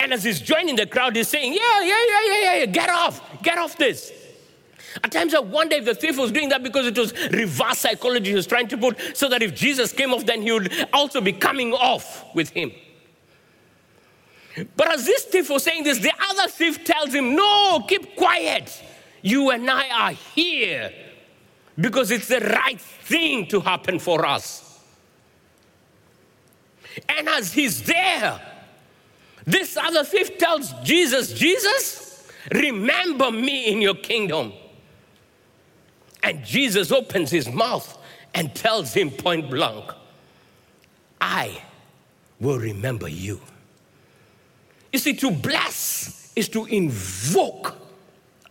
And 0.00 0.14
as 0.14 0.24
he's 0.24 0.40
joining 0.40 0.76
the 0.76 0.86
crowd, 0.86 1.14
he's 1.14 1.28
saying, 1.28 1.52
Yeah, 1.52 1.82
yeah, 1.82 2.04
yeah, 2.08 2.20
yeah, 2.26 2.54
yeah, 2.56 2.66
get 2.66 2.88
off, 2.88 3.20
get 3.42 3.58
off 3.58 3.76
this. 3.76 4.12
At 5.04 5.12
times 5.12 5.34
I 5.34 5.40
wonder 5.40 5.76
if 5.76 5.84
the 5.84 5.94
thief 5.94 6.16
was 6.16 6.32
doing 6.32 6.48
that 6.48 6.62
because 6.62 6.86
it 6.86 6.96
was 6.96 7.12
reverse 7.28 7.80
psychology 7.80 8.30
he 8.30 8.34
was 8.34 8.46
trying 8.46 8.68
to 8.68 8.78
put 8.78 8.98
so 9.14 9.28
that 9.28 9.42
if 9.42 9.54
Jesus 9.54 9.92
came 9.92 10.14
off, 10.14 10.24
then 10.24 10.40
he 10.40 10.52
would 10.52 10.72
also 10.94 11.20
be 11.20 11.34
coming 11.34 11.74
off 11.74 12.24
with 12.34 12.48
him. 12.48 12.72
But 14.74 14.90
as 14.94 15.04
this 15.04 15.24
thief 15.24 15.50
was 15.50 15.64
saying 15.64 15.84
this, 15.84 15.98
the 15.98 16.12
other 16.30 16.48
thief 16.48 16.82
tells 16.82 17.12
him, 17.12 17.34
No, 17.34 17.84
keep 17.86 18.16
quiet. 18.16 18.84
You 19.26 19.50
and 19.50 19.68
I 19.68 19.88
are 19.88 20.12
here 20.12 20.92
because 21.74 22.12
it's 22.12 22.28
the 22.28 22.38
right 22.38 22.80
thing 22.80 23.48
to 23.48 23.58
happen 23.58 23.98
for 23.98 24.24
us. 24.24 24.80
And 27.08 27.28
as 27.28 27.52
he's 27.52 27.82
there, 27.82 28.40
this 29.44 29.76
other 29.76 30.04
thief 30.04 30.38
tells 30.38 30.72
Jesus, 30.84 31.32
Jesus, 31.32 32.30
remember 32.52 33.32
me 33.32 33.72
in 33.72 33.82
your 33.82 33.96
kingdom. 33.96 34.52
And 36.22 36.44
Jesus 36.44 36.92
opens 36.92 37.28
his 37.32 37.48
mouth 37.48 37.98
and 38.32 38.54
tells 38.54 38.94
him 38.94 39.10
point 39.10 39.50
blank, 39.50 39.90
I 41.20 41.62
will 42.38 42.60
remember 42.60 43.08
you. 43.08 43.40
You 44.92 45.00
see, 45.00 45.14
to 45.14 45.32
bless 45.32 46.32
is 46.36 46.48
to 46.50 46.66
invoke 46.66 47.85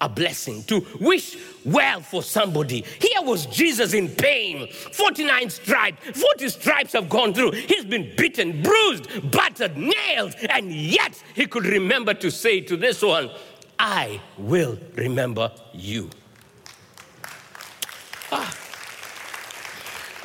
a 0.01 0.09
blessing, 0.09 0.63
to 0.63 0.85
wish 0.99 1.37
well 1.63 2.01
for 2.01 2.21
somebody. 2.23 2.83
Here 2.99 3.21
was 3.21 3.45
Jesus 3.47 3.93
in 3.93 4.09
pain, 4.09 4.71
49 4.71 5.49
stripes, 5.49 6.19
40 6.19 6.49
stripes 6.49 6.93
have 6.93 7.09
gone 7.09 7.33
through. 7.33 7.51
He's 7.51 7.85
been 7.85 8.13
beaten, 8.17 8.61
bruised, 8.61 9.31
battered, 9.31 9.77
nailed, 9.77 10.35
and 10.49 10.71
yet 10.71 11.21
he 11.33 11.45
could 11.47 11.65
remember 11.65 12.13
to 12.15 12.29
say 12.29 12.61
to 12.61 12.77
this 12.77 13.01
one, 13.01 13.29
I 13.77 14.21
will 14.37 14.79
remember 14.95 15.51
you. 15.73 16.09
Ah. 18.31 18.64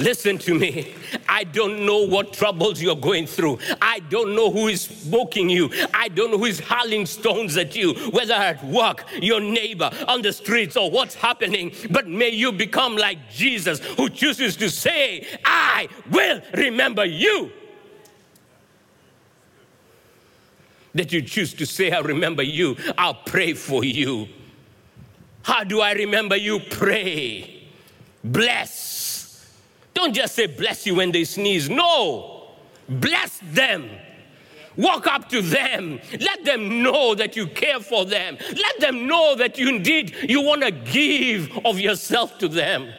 Listen 0.00 0.38
to 0.38 0.54
me. 0.54 0.94
I 1.28 1.44
don't 1.44 1.84
know 1.84 2.06
what 2.06 2.32
troubles 2.32 2.80
you're 2.80 2.96
going 2.96 3.26
through. 3.26 3.58
I 3.82 4.00
don't 4.08 4.34
know 4.34 4.50
who 4.50 4.68
is 4.68 4.80
smoking 4.80 5.50
you. 5.50 5.70
I 5.92 6.08
don't 6.08 6.30
know 6.30 6.38
who 6.38 6.46
is 6.46 6.58
hurling 6.58 7.04
stones 7.04 7.58
at 7.58 7.76
you, 7.76 7.92
whether 8.10 8.32
at 8.32 8.64
work, 8.64 9.04
your 9.20 9.40
neighbor, 9.40 9.90
on 10.08 10.22
the 10.22 10.32
streets, 10.32 10.74
or 10.74 10.90
what's 10.90 11.14
happening. 11.14 11.72
But 11.90 12.08
may 12.08 12.30
you 12.30 12.50
become 12.50 12.96
like 12.96 13.30
Jesus, 13.30 13.80
who 13.80 14.08
chooses 14.08 14.56
to 14.56 14.70
say, 14.70 15.26
I 15.44 15.88
will 16.10 16.40
remember 16.54 17.04
you. 17.04 17.52
That 20.94 21.12
you 21.12 21.20
choose 21.20 21.52
to 21.54 21.66
say, 21.66 21.90
I 21.90 22.00
remember 22.00 22.42
you. 22.42 22.74
I'll 22.96 23.14
pray 23.14 23.52
for 23.52 23.84
you. 23.84 24.28
How 25.42 25.62
do 25.62 25.82
I 25.82 25.92
remember 25.92 26.36
you? 26.36 26.58
Pray. 26.58 27.68
Bless 28.24 28.99
don't 30.00 30.14
just 30.14 30.34
say 30.34 30.46
bless 30.46 30.86
you 30.86 30.94
when 30.94 31.12
they 31.12 31.24
sneeze. 31.24 31.68
No, 31.68 32.48
bless 32.88 33.38
them. 33.52 33.90
Walk 34.76 35.06
up 35.06 35.28
to 35.28 35.42
them. 35.42 36.00
Let 36.18 36.44
them 36.44 36.82
know 36.82 37.14
that 37.14 37.36
you 37.36 37.46
care 37.46 37.80
for 37.80 38.06
them. 38.06 38.38
Let 38.40 38.80
them 38.80 39.06
know 39.06 39.34
that 39.36 39.58
you 39.58 39.68
indeed 39.68 40.14
you 40.26 40.40
want 40.42 40.62
to 40.62 40.70
give 40.70 41.50
of 41.66 41.78
yourself 41.78 42.38
to 42.38 42.48
them. 42.48 42.92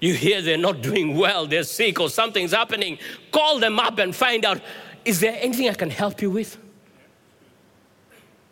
You 0.00 0.14
hear 0.14 0.42
they're 0.42 0.58
not 0.58 0.82
doing 0.82 1.16
well, 1.16 1.46
they're 1.46 1.62
sick, 1.62 2.00
or 2.00 2.10
something's 2.10 2.52
happening. 2.52 2.98
Call 3.32 3.58
them 3.58 3.78
up 3.78 3.98
and 3.98 4.14
find 4.14 4.44
out 4.44 4.60
is 5.04 5.20
there 5.20 5.36
anything 5.40 5.68
I 5.70 5.74
can 5.74 5.90
help 5.90 6.20
you 6.20 6.30
with? 6.30 6.58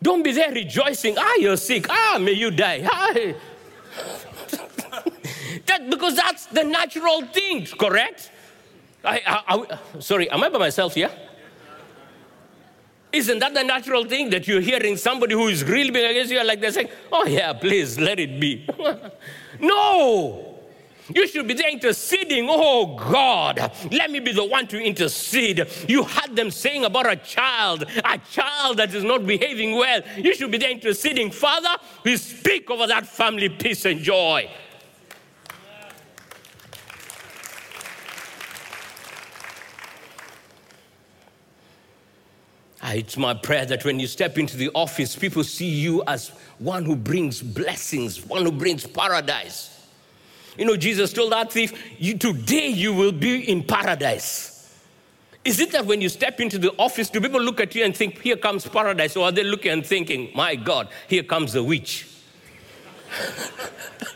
Don't 0.01 0.23
be 0.23 0.31
there 0.31 0.51
rejoicing. 0.51 1.15
Ah, 1.19 1.35
you're 1.35 1.57
sick. 1.57 1.85
Ah, 1.89 2.17
may 2.19 2.31
you 2.31 2.49
die. 2.49 2.81
Ah. 2.91 3.33
That, 5.69 5.87
because 5.87 6.15
that's 6.15 6.47
the 6.47 6.63
natural 6.63 7.21
thing, 7.21 7.67
correct? 7.79 8.31
I, 9.03 9.21
I, 9.25 9.77
I, 9.95 9.99
sorry, 9.99 10.27
am 10.27 10.43
I 10.43 10.49
by 10.49 10.57
myself 10.57 10.95
here? 10.95 11.11
Isn't 13.11 13.37
that 13.37 13.53
the 13.53 13.63
natural 13.63 14.03
thing 14.05 14.31
that 14.31 14.47
you're 14.47 14.61
hearing 14.61 14.97
somebody 14.97 15.35
who 15.35 15.47
is 15.47 15.63
really 15.63 15.91
being 15.91 16.09
against 16.09 16.31
you, 16.31 16.43
like 16.43 16.59
they're 16.59 16.71
saying, 16.71 16.89
Oh, 17.11 17.25
yeah, 17.25 17.53
please 17.53 17.99
let 17.99 18.19
it 18.19 18.39
be? 18.39 18.67
no! 19.59 20.57
You 21.13 21.27
should 21.27 21.47
be 21.47 21.53
there 21.53 21.71
interceding. 21.71 22.47
Oh 22.49 22.95
God, 22.95 23.71
let 23.91 24.11
me 24.11 24.19
be 24.19 24.31
the 24.31 24.45
one 24.45 24.67
to 24.67 24.79
intercede. 24.79 25.67
You 25.87 26.03
had 26.03 26.35
them 26.35 26.51
saying 26.51 26.85
about 26.85 27.11
a 27.11 27.15
child, 27.15 27.85
a 28.03 28.17
child 28.31 28.77
that 28.77 28.93
is 28.93 29.03
not 29.03 29.25
behaving 29.25 29.75
well. 29.75 30.01
You 30.17 30.35
should 30.35 30.51
be 30.51 30.59
there 30.59 30.69
interceding. 30.69 31.31
Father, 31.31 31.75
we 32.03 32.15
speak 32.17 32.69
over 32.69 32.85
that 32.85 33.07
family 33.07 33.49
peace 33.49 33.85
and 33.85 34.01
joy. 34.01 34.51
Ah, 42.89 42.93
it's 42.93 43.17
my 43.17 43.35
prayer 43.35 43.65
that 43.67 43.85
when 43.85 43.99
you 43.99 44.07
step 44.07 44.39
into 44.39 44.57
the 44.57 44.71
office, 44.73 45.15
people 45.15 45.43
see 45.43 45.69
you 45.69 46.01
as 46.07 46.29
one 46.57 46.85
who 46.85 46.95
brings 46.95 47.39
blessings, 47.39 48.25
one 48.25 48.43
who 48.43 48.51
brings 48.51 48.85
paradise. 48.87 49.87
You 50.57 50.65
know, 50.65 50.75
Jesus 50.75 51.13
told 51.13 51.31
that 51.31 51.51
thief, 51.51 51.71
you, 51.99 52.17
Today 52.17 52.67
you 52.67 52.91
will 52.93 53.11
be 53.11 53.47
in 53.47 53.63
paradise. 53.63 54.75
Is 55.45 55.59
it 55.59 55.71
that 55.71 55.85
when 55.85 56.01
you 56.01 56.09
step 56.09 56.41
into 56.41 56.57
the 56.57 56.71
office, 56.77 57.09
do 57.09 57.21
people 57.21 57.39
look 57.39 57.59
at 57.59 57.75
you 57.75 57.85
and 57.85 57.95
think, 57.95 58.19
Here 58.21 58.37
comes 58.37 58.67
paradise? 58.67 59.15
Or 59.15 59.25
are 59.25 59.31
they 59.31 59.43
looking 59.43 59.71
and 59.71 59.85
thinking, 59.85 60.31
My 60.33 60.55
God, 60.55 60.89
here 61.07 61.23
comes 61.23 61.53
the 61.53 61.63
witch? 61.63 62.07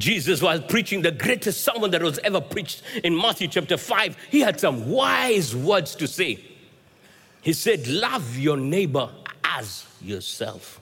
Jesus, 0.00 0.42
was 0.42 0.60
preaching 0.68 1.02
the 1.02 1.12
greatest 1.12 1.62
sermon 1.62 1.90
that 1.92 2.02
was 2.02 2.18
ever 2.24 2.40
preached 2.40 2.82
in 3.04 3.16
Matthew 3.16 3.48
chapter 3.48 3.76
5, 3.76 4.16
he 4.30 4.40
had 4.40 4.58
some 4.58 4.90
wise 4.90 5.54
words 5.54 5.94
to 5.96 6.08
say. 6.08 6.44
He 7.42 7.52
said, 7.52 7.86
Love 7.86 8.36
your 8.36 8.56
neighbor 8.56 9.10
as 9.44 9.86
yourself. 10.00 10.80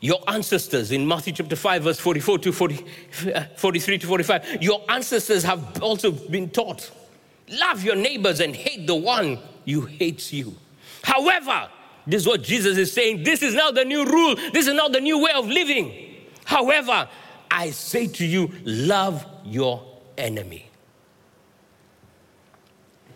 Your 0.00 0.22
ancestors 0.28 0.92
in 0.92 1.08
Matthew 1.08 1.32
chapter 1.32 1.56
5, 1.56 1.82
verse 1.82 1.98
44 1.98 2.38
to 2.40 2.52
40, 2.52 2.86
uh, 3.34 3.44
43 3.56 3.98
to 3.98 4.06
45, 4.06 4.62
your 4.62 4.84
ancestors 4.88 5.42
have 5.42 5.82
also 5.82 6.10
been 6.10 6.50
taught 6.50 6.90
love 7.48 7.82
your 7.82 7.96
neighbors 7.96 8.40
and 8.40 8.54
hate 8.54 8.86
the 8.86 8.94
one 8.94 9.38
who 9.64 9.82
hates 9.82 10.32
you. 10.32 10.56
However, 11.02 11.68
this 12.06 12.22
is 12.22 12.28
what 12.28 12.42
Jesus 12.42 12.78
is 12.78 12.92
saying. 12.92 13.24
This 13.24 13.42
is 13.42 13.54
now 13.54 13.70
the 13.70 13.84
new 13.84 14.04
rule. 14.04 14.36
This 14.52 14.66
is 14.66 14.74
now 14.74 14.88
the 14.88 15.00
new 15.00 15.18
way 15.18 15.32
of 15.34 15.46
living. 15.48 16.14
However, 16.44 17.08
I 17.50 17.70
say 17.70 18.06
to 18.06 18.24
you, 18.24 18.52
love 18.64 19.26
your 19.44 19.84
enemy. 20.16 20.70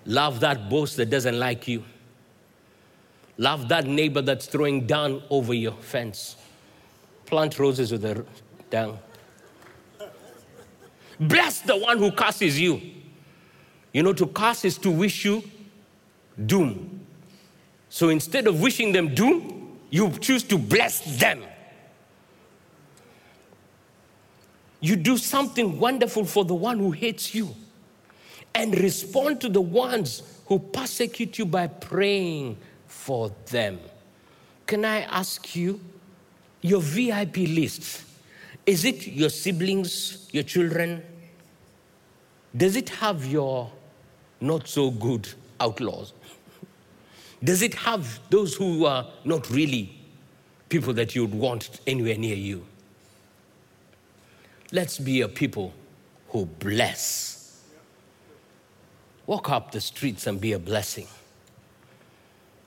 Love 0.07 0.41
that 0.41 0.69
boss 0.69 0.97
that 0.97 1.07
doesn't 1.07 1.39
like 1.39 1.69
you. 1.69 1.85
Love 3.39 3.69
that 3.69 3.87
neighbor 3.87 4.21
that's 4.21 4.47
throwing 4.47 4.87
down 4.87 5.23
over 5.31 5.55
your 5.55 5.73
fence. 5.73 6.37
Plant 7.27 7.59
roses 7.59 7.93
with 7.93 8.03
the 8.03 8.25
down. 8.71 8.99
Bless 11.19 11.61
the 11.61 11.77
one 11.77 11.99
who 11.99 12.11
curses 12.11 12.59
you. 12.59 12.81
You 13.93 14.03
know, 14.03 14.13
to 14.13 14.27
curse 14.27 14.65
is 14.65 14.79
to 14.79 14.91
wish 14.91 15.25
you 15.25 15.43
doom. 16.47 17.00
So 17.91 18.09
instead 18.09 18.47
of 18.47 18.63
wishing 18.63 18.93
them 18.93 19.15
doom, 19.15 19.79
you 19.91 20.11
choose 20.21 20.45
to 20.45 20.57
bless 20.57 21.19
them. 21.19 21.43
You 24.81 24.97
do 24.97 25.19
something 25.19 25.79
wonderful 25.79 26.25
for 26.25 26.45
the 26.45 26.55
one 26.55 26.79
who 26.79 26.93
hates 26.93 27.35
you 27.35 27.55
and 28.55 28.79
respond 28.81 29.41
to 29.43 29.49
the 29.49 29.61
ones 29.61 30.23
who 30.47 30.59
persecute 30.59 31.37
you 31.37 31.45
by 31.45 31.67
praying 31.67 32.57
for 32.87 33.33
them. 33.47 33.79
Can 34.67 34.85
I 34.85 35.01
ask 35.01 35.55
you, 35.55 35.81
your 36.63 36.81
VIP 36.81 37.39
list, 37.39 38.05
is 38.67 38.85
it 38.85 39.07
your 39.07 39.31
siblings, 39.31 40.29
your 40.33 40.45
children? 40.45 41.03
Does 42.57 42.77
it 42.77 42.89
have 42.89 43.27
your 43.27 43.71
not 44.41 44.69
so 44.69 44.91
good 44.91 45.29
outlaws? 45.59 46.13
Does 47.43 47.63
it 47.63 47.75
have 47.75 48.21
those 48.29 48.55
who 48.55 48.85
are 48.85 49.07
not 49.25 49.49
really 49.51 49.99
people 50.69 50.93
that 50.95 51.15
you 51.15 51.23
would 51.23 51.35
want 51.35 51.81
anywhere 51.87 52.17
near 52.17 52.37
you? 52.37 52.67
Let's 54.73 54.99
be 54.99 55.23
a 55.23 55.29
people 55.29 55.73
who 56.29 56.47
bless. 56.47 57.63
Walk 59.27 59.51
up 59.51 59.73
the 59.73 59.81
streets 59.81 60.27
and 60.27 60.41
be 60.41 60.53
a 60.53 60.59
blessing. 60.59 61.07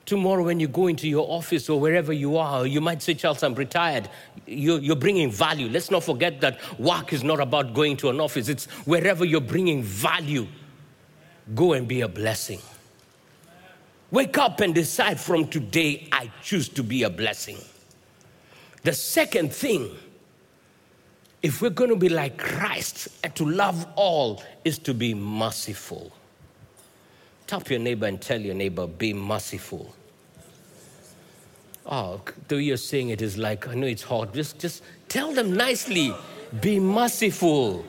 Tomorrow, 0.06 0.44
when 0.44 0.60
you 0.60 0.68
go 0.68 0.88
into 0.88 1.08
your 1.08 1.26
office 1.30 1.70
or 1.70 1.80
wherever 1.80 2.12
you 2.12 2.36
are, 2.36 2.68
you 2.68 2.82
might 2.82 3.02
say, 3.02 3.14
Charles, 3.14 3.42
I'm 3.42 3.56
retired. 3.56 4.10
You're, 4.46 4.98
bringing 4.98 5.32
value. 5.32 5.70
Let's 5.70 5.90
not 5.90 6.04
forget 6.04 6.42
that 6.42 6.60
work 6.78 7.14
is 7.14 7.24
not 7.24 7.40
about 7.40 7.74
going 7.74 7.96
to 7.98 8.10
an 8.10 8.20
office, 8.20 8.50
it's 8.50 8.66
wherever 8.86 9.24
you're 9.24 9.40
bringing 9.40 9.82
value. 9.82 10.48
Go 11.56 11.74
and 11.74 11.88
be 11.88 12.02
a 12.02 12.08
blessing. 12.08 12.60
Wake 14.14 14.38
up 14.38 14.60
and 14.60 14.76
decide 14.76 15.20
from 15.20 15.48
today, 15.48 16.08
I 16.12 16.30
choose 16.44 16.70
to 16.70 16.84
be 16.84 17.02
a 17.02 17.10
blessing. 17.10 17.58
The 18.84 18.94
second 18.94 19.52
thing, 19.52 19.90
if 21.42 21.64
we're 21.64 21.72
going 21.72 21.90
to 21.90 21.96
be 21.96 22.10
like 22.10 22.38
Christ 22.38 23.08
and 23.24 23.34
to 23.36 23.44
love 23.44 23.88
all, 23.96 24.44
is 24.64 24.78
to 24.80 24.94
be 24.94 25.16
merciful. 25.16 26.12
Tap 27.48 27.72
your 27.72 27.80
neighbor 27.80 28.06
and 28.06 28.22
tell 28.22 28.40
your 28.40 28.54
neighbor, 28.54 28.86
be 28.86 29.14
merciful. 29.14 29.92
Oh, 31.88 32.22
way 32.52 32.60
you're 32.60 32.78
saying 32.78 33.10
it 33.10 33.24
is 33.24 33.36
like, 33.36 33.68
I 33.68 33.74
know 33.74 33.88
it's 33.88 34.04
hard. 34.04 34.32
Just, 34.32 34.60
just 34.60 34.84
tell 35.10 35.34
them 35.34 35.54
nicely, 35.54 36.14
be 36.62 36.80
merciful. 36.80 37.84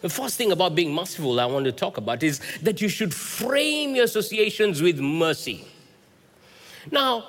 The 0.00 0.08
first 0.08 0.36
thing 0.36 0.52
about 0.52 0.74
being 0.74 0.94
merciful 0.94 1.38
I 1.40 1.46
want 1.46 1.66
to 1.66 1.72
talk 1.72 1.98
about 1.98 2.22
is 2.22 2.40
that 2.62 2.80
you 2.80 2.88
should 2.88 3.12
frame 3.12 3.94
your 3.94 4.04
associations 4.04 4.80
with 4.80 4.98
mercy. 4.98 5.66
Now, 6.90 7.24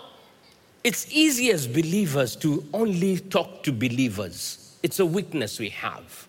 it's 0.83 1.11
easy 1.11 1.51
as 1.51 1.67
believers 1.67 2.35
to 2.37 2.65
only 2.73 3.19
talk 3.19 3.63
to 3.63 3.71
believers, 3.71 4.77
it's 4.81 4.99
a 4.99 5.05
weakness 5.05 5.59
we 5.59 5.69
have. 5.69 6.27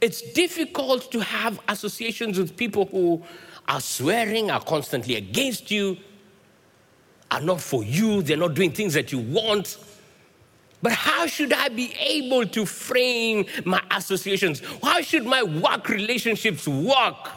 It's 0.00 0.20
difficult 0.32 1.10
to 1.12 1.20
have 1.20 1.58
associations 1.68 2.38
with 2.38 2.56
people 2.56 2.84
who 2.86 3.24
are 3.66 3.80
swearing, 3.80 4.50
are 4.50 4.60
constantly 4.62 5.16
against 5.16 5.70
you, 5.70 5.96
are 7.30 7.40
not 7.40 7.60
for 7.60 7.82
you, 7.82 8.22
they're 8.22 8.36
not 8.36 8.54
doing 8.54 8.70
things 8.70 8.94
that 8.94 9.10
you 9.10 9.18
want. 9.18 9.78
But 10.86 10.92
how 10.92 11.26
should 11.26 11.52
I 11.52 11.68
be 11.68 11.92
able 11.98 12.46
to 12.46 12.64
frame 12.64 13.46
my 13.64 13.82
associations? 13.90 14.62
How 14.84 15.00
should 15.00 15.26
my 15.26 15.42
work 15.42 15.88
relationships 15.88 16.68
work? 16.68 17.28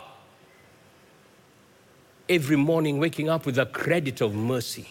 Every 2.29 2.57
morning, 2.57 2.99
waking 2.99 3.27
up 3.27 3.47
with 3.47 3.57
a 3.57 3.65
credit 3.65 4.21
of 4.21 4.35
mercy. 4.35 4.87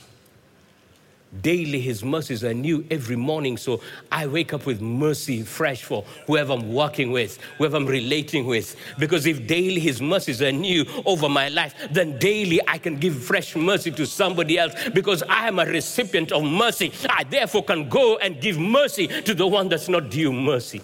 Daily, 1.42 1.80
His 1.80 2.02
mercies 2.02 2.42
are 2.42 2.54
new 2.54 2.84
every 2.90 3.16
morning. 3.16 3.56
So 3.56 3.80
I 4.10 4.26
wake 4.26 4.52
up 4.52 4.64
with 4.66 4.80
mercy 4.80 5.42
fresh 5.42 5.82
for 5.82 6.02
whoever 6.26 6.54
I'm 6.54 6.72
working 6.72 7.10
with, 7.12 7.38
whoever 7.58 7.76
I'm 7.76 7.86
relating 7.86 8.46
with. 8.46 8.76
Because 8.98 9.26
if 9.26 9.46
daily 9.46 9.80
His 9.80 10.00
mercies 10.00 10.40
are 10.40 10.52
new 10.52 10.86
over 11.04 11.28
my 11.28 11.48
life, 11.48 11.74
then 11.90 12.18
daily 12.18 12.60
I 12.66 12.78
can 12.78 12.96
give 12.96 13.22
fresh 13.22 13.54
mercy 13.54 13.90
to 13.92 14.06
somebody 14.06 14.58
else 14.58 14.72
because 14.94 15.22
I 15.24 15.48
am 15.48 15.58
a 15.58 15.66
recipient 15.66 16.32
of 16.32 16.44
mercy. 16.44 16.92
I 17.10 17.24
therefore 17.24 17.64
can 17.64 17.88
go 17.88 18.16
and 18.16 18.40
give 18.40 18.58
mercy 18.58 19.06
to 19.06 19.34
the 19.34 19.46
one 19.46 19.68
that's 19.68 19.88
not 19.88 20.10
due 20.10 20.32
mercy. 20.32 20.80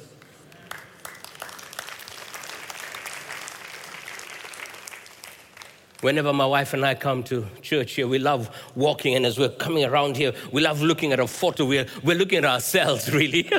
Whenever 6.05 6.35
my 6.35 6.45
wife 6.45 6.75
and 6.75 6.85
I 6.85 6.95
come 6.95 7.23
to 7.23 7.47
church 7.63 7.93
here, 7.93 8.07
we 8.07 8.19
love 8.19 8.51
walking, 8.75 9.15
and 9.15 9.25
as 9.25 9.39
we're 9.39 9.49
coming 9.49 9.87
around 9.87 10.19
here, 10.19 10.35
we 10.53 10.61
love 10.61 10.83
looking 10.83 11.15
at 11.15 11.19
a 11.19 11.27
photo. 11.27 11.65
We're, 11.65 11.87
we're 12.03 12.19
looking 12.19 12.37
at 12.37 12.45
ourselves, 12.45 13.11
really. 13.15 13.51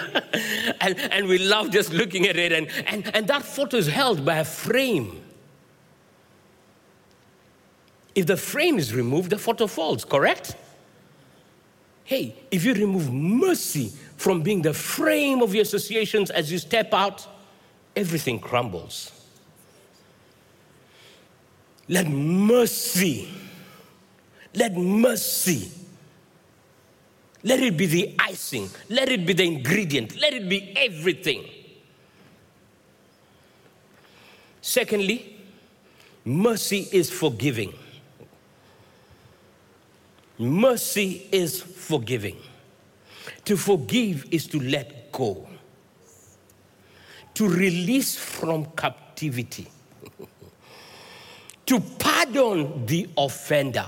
and, 0.79 0.95
and 1.11 1.25
we 1.27 1.39
love 1.39 1.71
just 1.71 1.91
looking 1.91 2.27
at 2.27 2.37
it, 2.37 2.51
and, 2.51 2.67
and, 2.85 3.15
and 3.15 3.27
that 3.29 3.41
photo 3.41 3.77
is 3.77 3.87
held 3.87 4.23
by 4.23 4.35
a 4.35 4.45
frame. 4.45 5.23
If 8.13 8.27
the 8.27 8.37
frame 8.37 8.77
is 8.77 8.93
removed, 8.93 9.31
the 9.31 9.39
photo 9.39 9.65
falls, 9.65 10.05
correct? 10.05 10.55
Hey, 12.03 12.35
if 12.51 12.63
you 12.63 12.75
remove 12.75 13.11
mercy 13.11 13.91
from 14.17 14.43
being 14.43 14.61
the 14.61 14.75
frame 14.75 15.41
of 15.41 15.55
your 15.55 15.63
associations 15.63 16.29
as 16.29 16.51
you 16.51 16.59
step 16.59 16.93
out, 16.93 17.25
everything 17.95 18.39
crumbles. 18.39 19.24
Let 21.87 22.07
mercy, 22.09 23.29
let 24.53 24.75
mercy, 24.75 25.71
Let 27.45 27.59
it 27.59 27.77
be 27.77 27.85
the 27.85 28.15
icing. 28.17 28.69
Let 28.89 29.07
it 29.09 29.23
be 29.23 29.33
the 29.33 29.43
ingredient. 29.43 30.19
Let 30.19 30.33
it 30.33 30.49
be 30.49 30.73
everything. 30.75 31.45
Secondly, 34.61 35.37
mercy 36.25 36.87
is 36.91 37.11
forgiving. 37.11 37.71
Mercy 40.39 41.27
is 41.31 41.61
forgiving. 41.61 42.37
To 43.45 43.55
forgive 43.55 44.25
is 44.31 44.47
to 44.47 44.59
let 44.59 45.11
go, 45.11 45.47
to 47.35 47.47
release 47.47 48.17
from 48.17 48.65
captivity, 48.75 49.67
to 51.65 51.79
pardon 51.79 52.85
the 52.85 53.09
offender. 53.17 53.87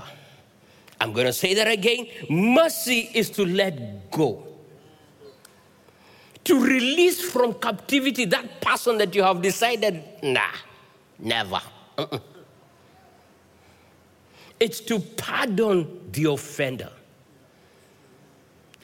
I'm 1.00 1.12
going 1.12 1.26
to 1.26 1.32
say 1.32 1.54
that 1.54 1.68
again. 1.68 2.08
Mercy 2.28 3.10
is 3.14 3.30
to 3.30 3.44
let 3.44 4.10
go, 4.10 4.44
to 6.44 6.60
release 6.60 7.20
from 7.20 7.54
captivity 7.54 8.24
that 8.24 8.60
person 8.60 8.98
that 8.98 9.14
you 9.14 9.22
have 9.22 9.40
decided, 9.40 10.02
nah, 10.22 10.50
never. 11.18 11.60
Uh-uh. 11.96 12.18
It's 14.58 14.80
to 14.80 14.98
pardon 14.98 16.10
the 16.10 16.24
offender. 16.24 16.90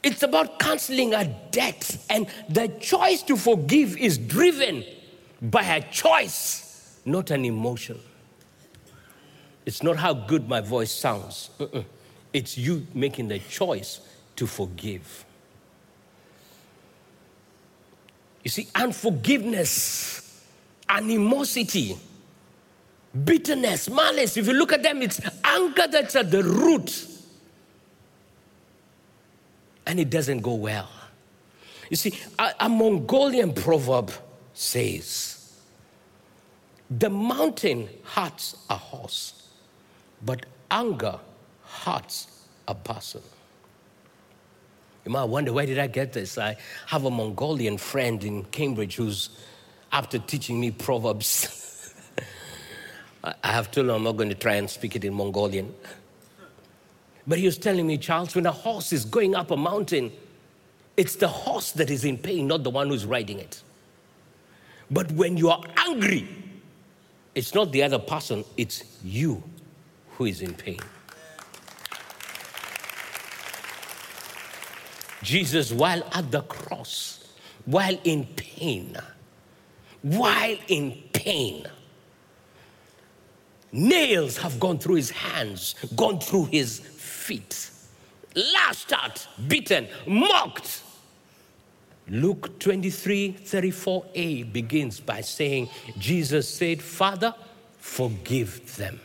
It's 0.04 0.22
about 0.22 0.58
canceling 0.60 1.14
a 1.14 1.24
debt, 1.50 1.96
and 2.10 2.26
the 2.48 2.68
choice 2.68 3.22
to 3.22 3.36
forgive 3.36 3.96
is 3.96 4.18
driven 4.18 4.84
by 5.40 5.62
a 5.62 5.80
choice, 5.90 7.00
not 7.04 7.30
an 7.30 7.44
emotion. 7.44 7.98
It's 9.66 9.82
not 9.82 9.96
how 9.96 10.12
good 10.14 10.48
my 10.48 10.60
voice 10.60 10.92
sounds. 10.92 11.50
Uh-uh. 11.58 11.82
It's 12.32 12.58
you 12.58 12.86
making 12.94 13.28
the 13.28 13.38
choice 13.38 14.00
to 14.36 14.46
forgive. 14.46 15.24
You 18.42 18.50
see, 18.50 18.68
unforgiveness, 18.74 20.44
animosity, 20.88 21.96
bitterness, 23.24 23.88
malice, 23.88 24.36
if 24.36 24.46
you 24.46 24.52
look 24.52 24.72
at 24.72 24.82
them, 24.82 25.00
it's 25.00 25.20
anger 25.42 25.86
that's 25.90 26.16
at 26.16 26.30
the 26.30 26.42
root. 26.42 27.06
And 29.86 30.00
it 30.00 30.10
doesn't 30.10 30.40
go 30.40 30.54
well. 30.54 30.90
You 31.88 31.96
see, 31.96 32.18
a, 32.38 32.52
a 32.60 32.68
Mongolian 32.68 33.52
proverb 33.52 34.10
says, 34.52 35.52
The 36.90 37.10
mountain 37.10 37.88
hurts 38.02 38.56
a 38.68 38.76
horse, 38.76 39.43
but 40.24 40.46
anger 40.70 41.18
hurts 41.64 42.46
a 42.66 42.74
person. 42.74 43.20
You 45.04 45.12
might 45.12 45.24
wonder, 45.24 45.52
where 45.52 45.66
did 45.66 45.78
I 45.78 45.86
get 45.86 46.12
this? 46.12 46.38
I 46.38 46.56
have 46.86 47.04
a 47.04 47.10
Mongolian 47.10 47.76
friend 47.76 48.24
in 48.24 48.44
Cambridge 48.44 48.96
who's, 48.96 49.30
after 49.92 50.18
teaching 50.18 50.58
me 50.58 50.70
Proverbs, 50.70 51.94
I 53.24 53.52
have 53.52 53.70
told 53.70 53.88
him 53.88 53.94
I'm 53.96 54.02
not 54.02 54.16
going 54.16 54.30
to 54.30 54.34
try 54.34 54.54
and 54.54 54.68
speak 54.68 54.96
it 54.96 55.04
in 55.04 55.12
Mongolian. 55.12 55.74
But 57.26 57.38
he 57.38 57.44
was 57.44 57.58
telling 57.58 57.86
me, 57.86 57.98
Charles, 57.98 58.34
when 58.34 58.46
a 58.46 58.52
horse 58.52 58.92
is 58.92 59.04
going 59.04 59.34
up 59.34 59.50
a 59.50 59.56
mountain, 59.56 60.10
it's 60.96 61.16
the 61.16 61.28
horse 61.28 61.72
that 61.72 61.90
is 61.90 62.04
in 62.04 62.16
pain, 62.16 62.46
not 62.46 62.62
the 62.62 62.70
one 62.70 62.88
who's 62.88 63.04
riding 63.04 63.38
it. 63.38 63.62
But 64.90 65.10
when 65.12 65.36
you 65.36 65.50
are 65.50 65.62
angry, 65.76 66.28
it's 67.34 67.54
not 67.54 67.72
the 67.72 67.82
other 67.82 67.98
person, 67.98 68.44
it's 68.56 68.84
you 69.02 69.42
who 70.16 70.24
is 70.26 70.40
in 70.40 70.54
pain. 70.54 70.80
Jesus, 75.22 75.72
while 75.72 76.02
at 76.12 76.30
the 76.30 76.42
cross, 76.42 77.34
while 77.64 77.98
in 78.04 78.26
pain, 78.36 78.96
while 80.02 80.56
in 80.68 81.02
pain, 81.12 81.66
Nails 83.74 84.36
have 84.36 84.60
gone 84.60 84.78
through 84.78 84.94
his 84.94 85.10
hands, 85.10 85.74
gone 85.96 86.20
through 86.20 86.44
his 86.44 86.78
feet, 86.78 87.70
lashed 88.36 88.92
out, 88.92 89.26
beaten, 89.48 89.88
mocked. 90.06 90.82
Luke 92.06 92.60
23 92.60 93.36
34a 93.44 94.52
begins 94.52 95.00
by 95.00 95.20
saying, 95.20 95.68
Jesus 95.98 96.48
said, 96.48 96.80
Father, 96.80 97.34
forgive 97.78 98.76
them. 98.76 99.00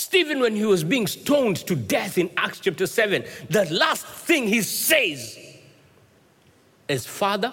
Stephen, 0.00 0.40
when 0.40 0.56
he 0.56 0.64
was 0.64 0.82
being 0.82 1.06
stoned 1.06 1.56
to 1.56 1.76
death 1.76 2.16
in 2.16 2.30
Acts 2.36 2.60
chapter 2.60 2.86
7, 2.86 3.22
the 3.50 3.66
last 3.66 4.06
thing 4.06 4.48
he 4.48 4.62
says 4.62 5.38
is, 6.88 7.06
Father, 7.06 7.52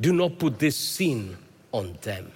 do 0.00 0.12
not 0.12 0.38
put 0.38 0.58
this 0.58 0.76
sin 0.76 1.36
on 1.70 1.96
them. 2.02 2.32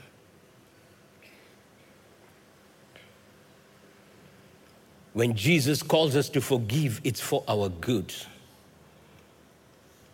When 5.14 5.34
Jesus 5.34 5.82
calls 5.82 6.14
us 6.14 6.28
to 6.28 6.40
forgive, 6.40 7.00
it's 7.02 7.20
for 7.20 7.42
our 7.48 7.68
good. 7.68 8.14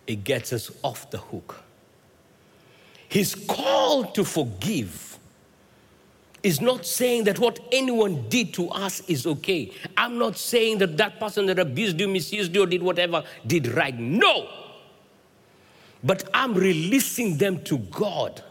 It 0.06 0.24
gets 0.24 0.54
us 0.54 0.70
off 0.82 1.10
the 1.10 1.18
hook. 1.18 1.62
His 3.10 3.34
call 3.34 4.04
to 4.12 4.24
forgive 4.24 5.15
is 6.46 6.60
not 6.60 6.86
saying 6.86 7.24
that 7.24 7.40
what 7.40 7.58
anyone 7.72 8.28
did 8.28 8.54
to 8.54 8.68
us 8.68 9.00
is 9.08 9.26
okay. 9.26 9.72
I'm 9.96 10.16
not 10.16 10.36
saying 10.36 10.78
that 10.78 10.96
that 10.96 11.18
person 11.18 11.46
that 11.46 11.58
abused 11.58 11.98
you, 11.98 12.06
misused 12.06 12.54
you, 12.54 12.62
or 12.62 12.66
did 12.66 12.84
whatever 12.84 13.24
did 13.44 13.66
right. 13.66 13.98
No. 13.98 14.48
But 16.04 16.30
I'm 16.32 16.54
releasing 16.54 17.36
them 17.36 17.64
to 17.64 17.78
God 17.78 18.44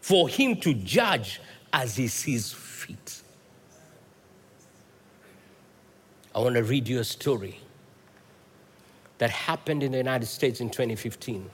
for 0.00 0.28
Him 0.28 0.56
to 0.56 0.74
judge 0.74 1.40
as 1.72 1.94
He 1.94 2.08
sees 2.08 2.52
fit. 2.52 3.22
I 6.34 6.40
want 6.40 6.56
to 6.56 6.64
read 6.64 6.88
you 6.88 6.98
a 6.98 7.04
story 7.04 7.60
that 9.18 9.30
happened 9.30 9.84
in 9.84 9.92
the 9.92 9.98
United 9.98 10.26
States 10.26 10.60
in 10.60 10.68
2015. 10.68 11.48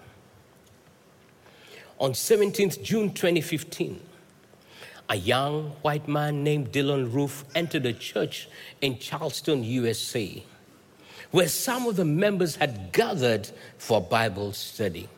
On 1.99 2.13
17th 2.13 2.83
June 2.83 3.13
2015, 3.13 4.01
a 5.09 5.17
young 5.17 5.71
white 5.83 6.09
man 6.09 6.43
named 6.43 6.73
Dylann 6.73 7.13
Roof 7.13 7.45
entered 7.55 7.87
a 7.87 7.93
church 7.93 8.49
in 8.81 8.99
Charleston, 8.99 9.63
USA, 9.63 10.43
where 11.31 11.49
some 11.49 11.87
of 11.87 11.97
the 11.97 12.05
members 12.05 12.57
had 12.57 12.93
gathered 12.93 13.51
for 13.77 14.01
Bible 14.01 14.53
study. 14.53 15.09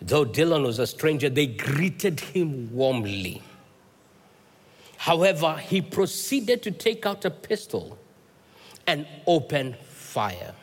Though 0.00 0.24
Dylan 0.24 0.64
was 0.64 0.78
a 0.78 0.86
stranger, 0.86 1.28
they 1.28 1.46
greeted 1.46 2.18
him 2.20 2.72
warmly. 2.72 3.42
However, 4.96 5.56
he 5.56 5.80
proceeded 5.82 6.62
to 6.62 6.70
take 6.70 7.04
out 7.04 7.24
a 7.24 7.30
pistol 7.30 7.98
and 8.86 9.06
open 9.26 9.76
fire. 9.88 10.54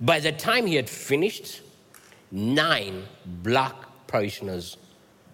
By 0.00 0.20
the 0.20 0.32
time 0.32 0.66
he 0.66 0.74
had 0.74 0.88
finished, 0.88 1.60
nine 2.30 3.04
black 3.24 3.74
parishioners 4.06 4.76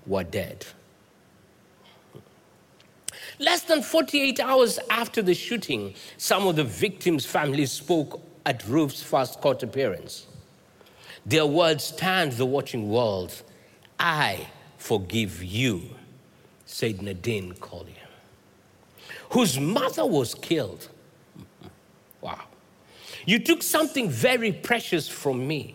were 0.07 0.25
dead. 0.25 0.67
Less 3.41 3.63
than 3.63 3.83
48 3.83 4.39
hours 4.39 4.79
after 4.89 5.21
the 5.23 5.35
shooting, 5.35 5.95
some 6.17 6.47
of 6.47 6.55
the 6.55 6.63
victims' 6.63 7.27
families 7.27 7.73
spoke 7.73 8.23
at 8.47 8.65
Roof's 8.69 9.03
first 9.03 9.41
court 9.41 9.65
appearance. 9.65 10.29
Their 11.27 11.47
words 11.47 11.83
stand 11.83 12.33
the 12.33 12.47
watching 12.47 12.89
world. 12.89 13.43
I 13.99 14.47
forgive 14.79 15.43
you, 15.43 15.97
said 16.65 17.03
Nadine 17.03 17.55
Collier 17.55 18.01
whose 19.31 19.59
mother 19.59 20.07
was 20.07 20.35
killed. 20.35 20.89
Wow. 22.21 22.39
You 23.25 23.39
took 23.39 23.63
something 23.63 24.11
very 24.11 24.53
precious 24.53 25.09
from 25.09 25.47
me, 25.49 25.75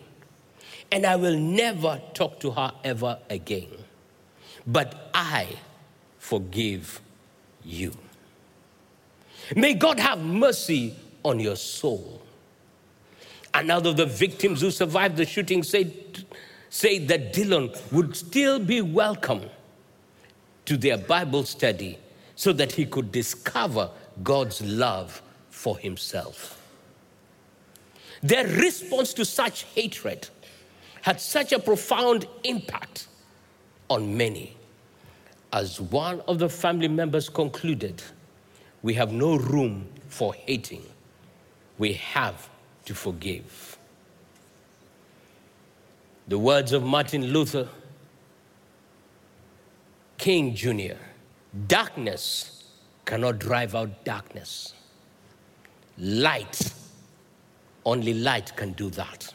and 0.92 1.04
I 1.04 1.16
will 1.16 1.36
never 1.36 2.00
talk 2.14 2.38
to 2.40 2.52
her 2.52 2.70
ever 2.84 3.18
again. 3.28 3.66
But 4.64 5.10
I 5.12 5.48
forgive 6.18 7.00
you. 7.66 7.92
May 9.54 9.74
God 9.74 9.98
have 9.98 10.20
mercy 10.20 10.94
on 11.22 11.40
your 11.40 11.56
soul. 11.56 12.22
Another 13.52 13.90
of 13.90 13.96
the 13.96 14.06
victims 14.06 14.60
who 14.60 14.70
survived 14.70 15.16
the 15.16 15.26
shooting 15.26 15.62
said, 15.62 16.24
said 16.68 17.08
that 17.08 17.32
Dylann 17.32 17.74
would 17.92 18.16
still 18.16 18.58
be 18.58 18.82
welcome 18.82 19.42
to 20.66 20.76
their 20.76 20.98
Bible 20.98 21.44
study 21.44 21.98
so 22.34 22.52
that 22.52 22.72
he 22.72 22.84
could 22.84 23.12
discover 23.12 23.90
God's 24.22 24.60
love 24.62 25.22
for 25.50 25.78
himself. 25.78 26.60
Their 28.22 28.46
response 28.46 29.14
to 29.14 29.24
such 29.24 29.62
hatred 29.74 30.28
had 31.02 31.20
such 31.20 31.52
a 31.52 31.58
profound 31.58 32.26
impact 32.44 33.06
on 33.88 34.16
many. 34.16 34.55
As 35.52 35.80
one 35.80 36.20
of 36.28 36.38
the 36.38 36.48
family 36.48 36.88
members 36.88 37.28
concluded, 37.28 38.02
we 38.82 38.94
have 38.94 39.12
no 39.12 39.36
room 39.36 39.88
for 40.08 40.34
hating 40.34 40.82
we 41.78 41.92
have 41.94 42.48
to 42.84 42.94
forgive. 42.94 43.78
The 46.28 46.38
words 46.38 46.72
of 46.72 46.82
Martin 46.82 47.26
Luther 47.26 47.68
King 50.18 50.54
Jr. 50.54 50.96
Darkness 51.68 52.64
cannot 53.04 53.38
drive 53.38 53.74
out 53.74 54.04
darkness. 54.04 54.74
Light, 55.98 56.72
only 57.84 58.14
light 58.14 58.56
can 58.56 58.72
do 58.72 58.90
that. 58.90 59.32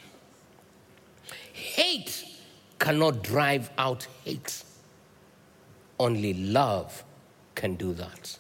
Hate 1.54 2.26
cannot 2.80 3.24
drive 3.24 3.70
out 3.78 4.08
hate. 4.26 4.64
Only 6.02 6.34
love 6.34 7.04
can 7.54 7.76
do 7.76 7.94
that. 7.94 8.40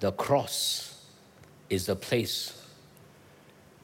The 0.00 0.10
cross 0.10 1.06
is 1.70 1.86
the 1.86 1.94
place 1.94 2.60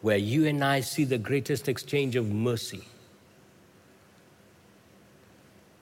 where 0.01 0.17
you 0.17 0.45
and 0.47 0.65
I 0.65 0.81
see 0.81 1.05
the 1.05 1.19
greatest 1.19 1.69
exchange 1.69 2.17
of 2.17 2.33
mercy. 2.33 2.83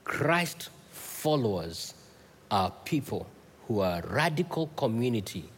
Christ 0.04 0.68
followers 0.90 1.94
are 2.50 2.74
people 2.85 3.26
who 3.68 3.80
are 3.80 4.00
a 4.00 4.06
radical 4.06 4.66
community 4.76 5.48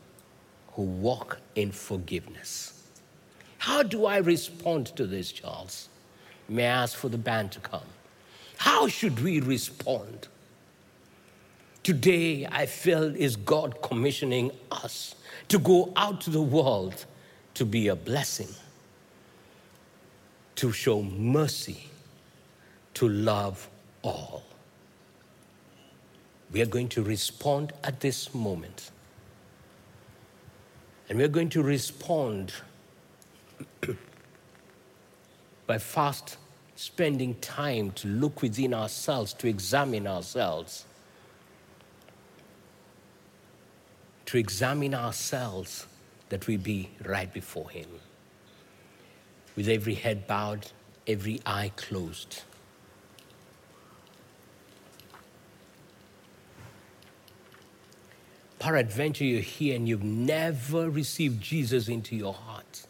who 0.74 0.82
walk 0.82 1.40
in 1.56 1.72
forgiveness. 1.72 2.80
How 3.58 3.82
do 3.82 4.06
I 4.06 4.18
respond 4.18 4.94
to 4.94 5.04
this, 5.04 5.32
Charles? 5.32 5.88
May 6.48 6.66
I 6.66 6.82
ask 6.84 6.96
for 6.96 7.08
the 7.08 7.18
band 7.18 7.50
to 7.50 7.58
come? 7.58 7.82
How 8.62 8.86
should 8.86 9.18
we 9.24 9.40
respond? 9.40 10.28
Today, 11.82 12.46
I 12.46 12.66
feel 12.66 13.12
is 13.16 13.34
God 13.34 13.82
commissioning 13.82 14.52
us 14.70 15.16
to 15.48 15.58
go 15.58 15.92
out 15.96 16.20
to 16.20 16.30
the 16.30 16.40
world 16.40 17.06
to 17.54 17.64
be 17.64 17.88
a 17.88 17.96
blessing, 17.96 18.50
to 20.54 20.70
show 20.70 21.02
mercy, 21.02 21.88
to 22.94 23.08
love 23.08 23.68
all. 24.02 24.44
We 26.52 26.62
are 26.62 26.66
going 26.66 26.88
to 26.90 27.02
respond 27.02 27.72
at 27.82 27.98
this 27.98 28.32
moment. 28.32 28.92
And 31.08 31.18
we're 31.18 31.26
going 31.26 31.48
to 31.48 31.64
respond 31.64 32.52
by 35.66 35.78
fast 35.78 36.36
spending 36.76 37.34
time 37.36 37.90
to 37.92 38.08
look 38.08 38.42
within 38.42 38.74
ourselves, 38.74 39.32
to 39.34 39.48
examine 39.48 40.06
ourselves 40.06 40.84
to 44.32 44.38
examine 44.38 44.94
ourselves 44.94 45.86
that 46.30 46.46
we 46.46 46.56
be 46.56 46.88
right 47.04 47.30
before 47.34 47.68
Him. 47.68 47.86
With 49.56 49.68
every 49.68 49.92
head 49.92 50.26
bowed, 50.26 50.68
every 51.06 51.42
eye 51.44 51.70
closed. 51.76 52.40
Peradventure, 58.58 59.24
you're 59.24 59.42
here 59.42 59.76
and 59.76 59.86
you've 59.86 60.02
never 60.02 60.88
received 60.88 61.42
Jesus 61.42 61.88
into 61.88 62.16
your 62.16 62.32
heart 62.32 62.86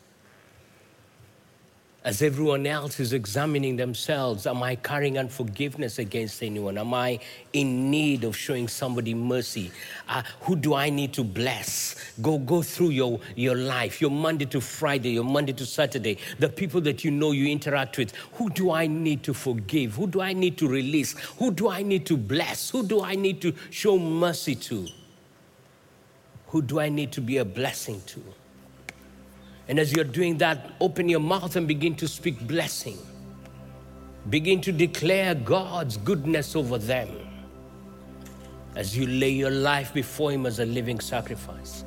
as 2.04 2.20
everyone 2.20 2.66
else 2.66 2.98
is 2.98 3.12
examining 3.12 3.76
themselves, 3.76 4.46
am 4.46 4.60
I 4.62 4.74
carrying 4.74 5.18
unforgiveness 5.18 6.00
against 6.00 6.42
anyone? 6.42 6.76
Am 6.76 6.92
I 6.92 7.20
in 7.52 7.92
need 7.92 8.24
of 8.24 8.36
showing 8.36 8.66
somebody 8.66 9.14
mercy? 9.14 9.70
Uh, 10.08 10.22
who 10.40 10.56
do 10.56 10.74
I 10.74 10.90
need 10.90 11.12
to 11.12 11.22
bless? 11.22 11.94
Go, 12.20 12.38
go 12.38 12.60
through 12.60 12.90
your, 12.90 13.20
your 13.36 13.54
life, 13.54 14.00
your 14.00 14.10
Monday 14.10 14.46
to 14.46 14.60
Friday, 14.60 15.10
your 15.10 15.24
Monday 15.24 15.52
to 15.52 15.64
Saturday, 15.64 16.18
the 16.40 16.48
people 16.48 16.80
that 16.80 17.04
you 17.04 17.12
know 17.12 17.30
you 17.30 17.46
interact 17.46 17.96
with. 17.98 18.12
Who 18.34 18.50
do 18.50 18.72
I 18.72 18.88
need 18.88 19.22
to 19.22 19.32
forgive? 19.32 19.94
Who 19.94 20.08
do 20.08 20.20
I 20.20 20.32
need 20.32 20.58
to 20.58 20.66
release? 20.66 21.12
Who 21.38 21.52
do 21.52 21.68
I 21.68 21.82
need 21.82 22.04
to 22.06 22.16
bless? 22.16 22.70
Who 22.70 22.82
do 22.82 23.04
I 23.04 23.14
need 23.14 23.40
to 23.42 23.54
show 23.70 23.96
mercy 23.96 24.56
to? 24.56 24.88
Who 26.48 26.62
do 26.62 26.80
I 26.80 26.88
need 26.88 27.12
to 27.12 27.20
be 27.20 27.36
a 27.36 27.44
blessing 27.44 28.02
to? 28.06 28.22
And 29.72 29.78
as 29.78 29.90
you're 29.90 30.04
doing 30.04 30.36
that, 30.36 30.70
open 30.82 31.08
your 31.08 31.18
mouth 31.18 31.56
and 31.56 31.66
begin 31.66 31.94
to 31.94 32.06
speak 32.06 32.46
blessing. 32.46 32.98
Begin 34.28 34.60
to 34.60 34.70
declare 34.70 35.34
God's 35.34 35.96
goodness 35.96 36.54
over 36.54 36.76
them 36.76 37.08
as 38.76 38.94
you 38.94 39.06
lay 39.06 39.30
your 39.30 39.50
life 39.50 39.94
before 39.94 40.30
Him 40.30 40.44
as 40.44 40.58
a 40.58 40.66
living 40.66 41.00
sacrifice. 41.00 41.86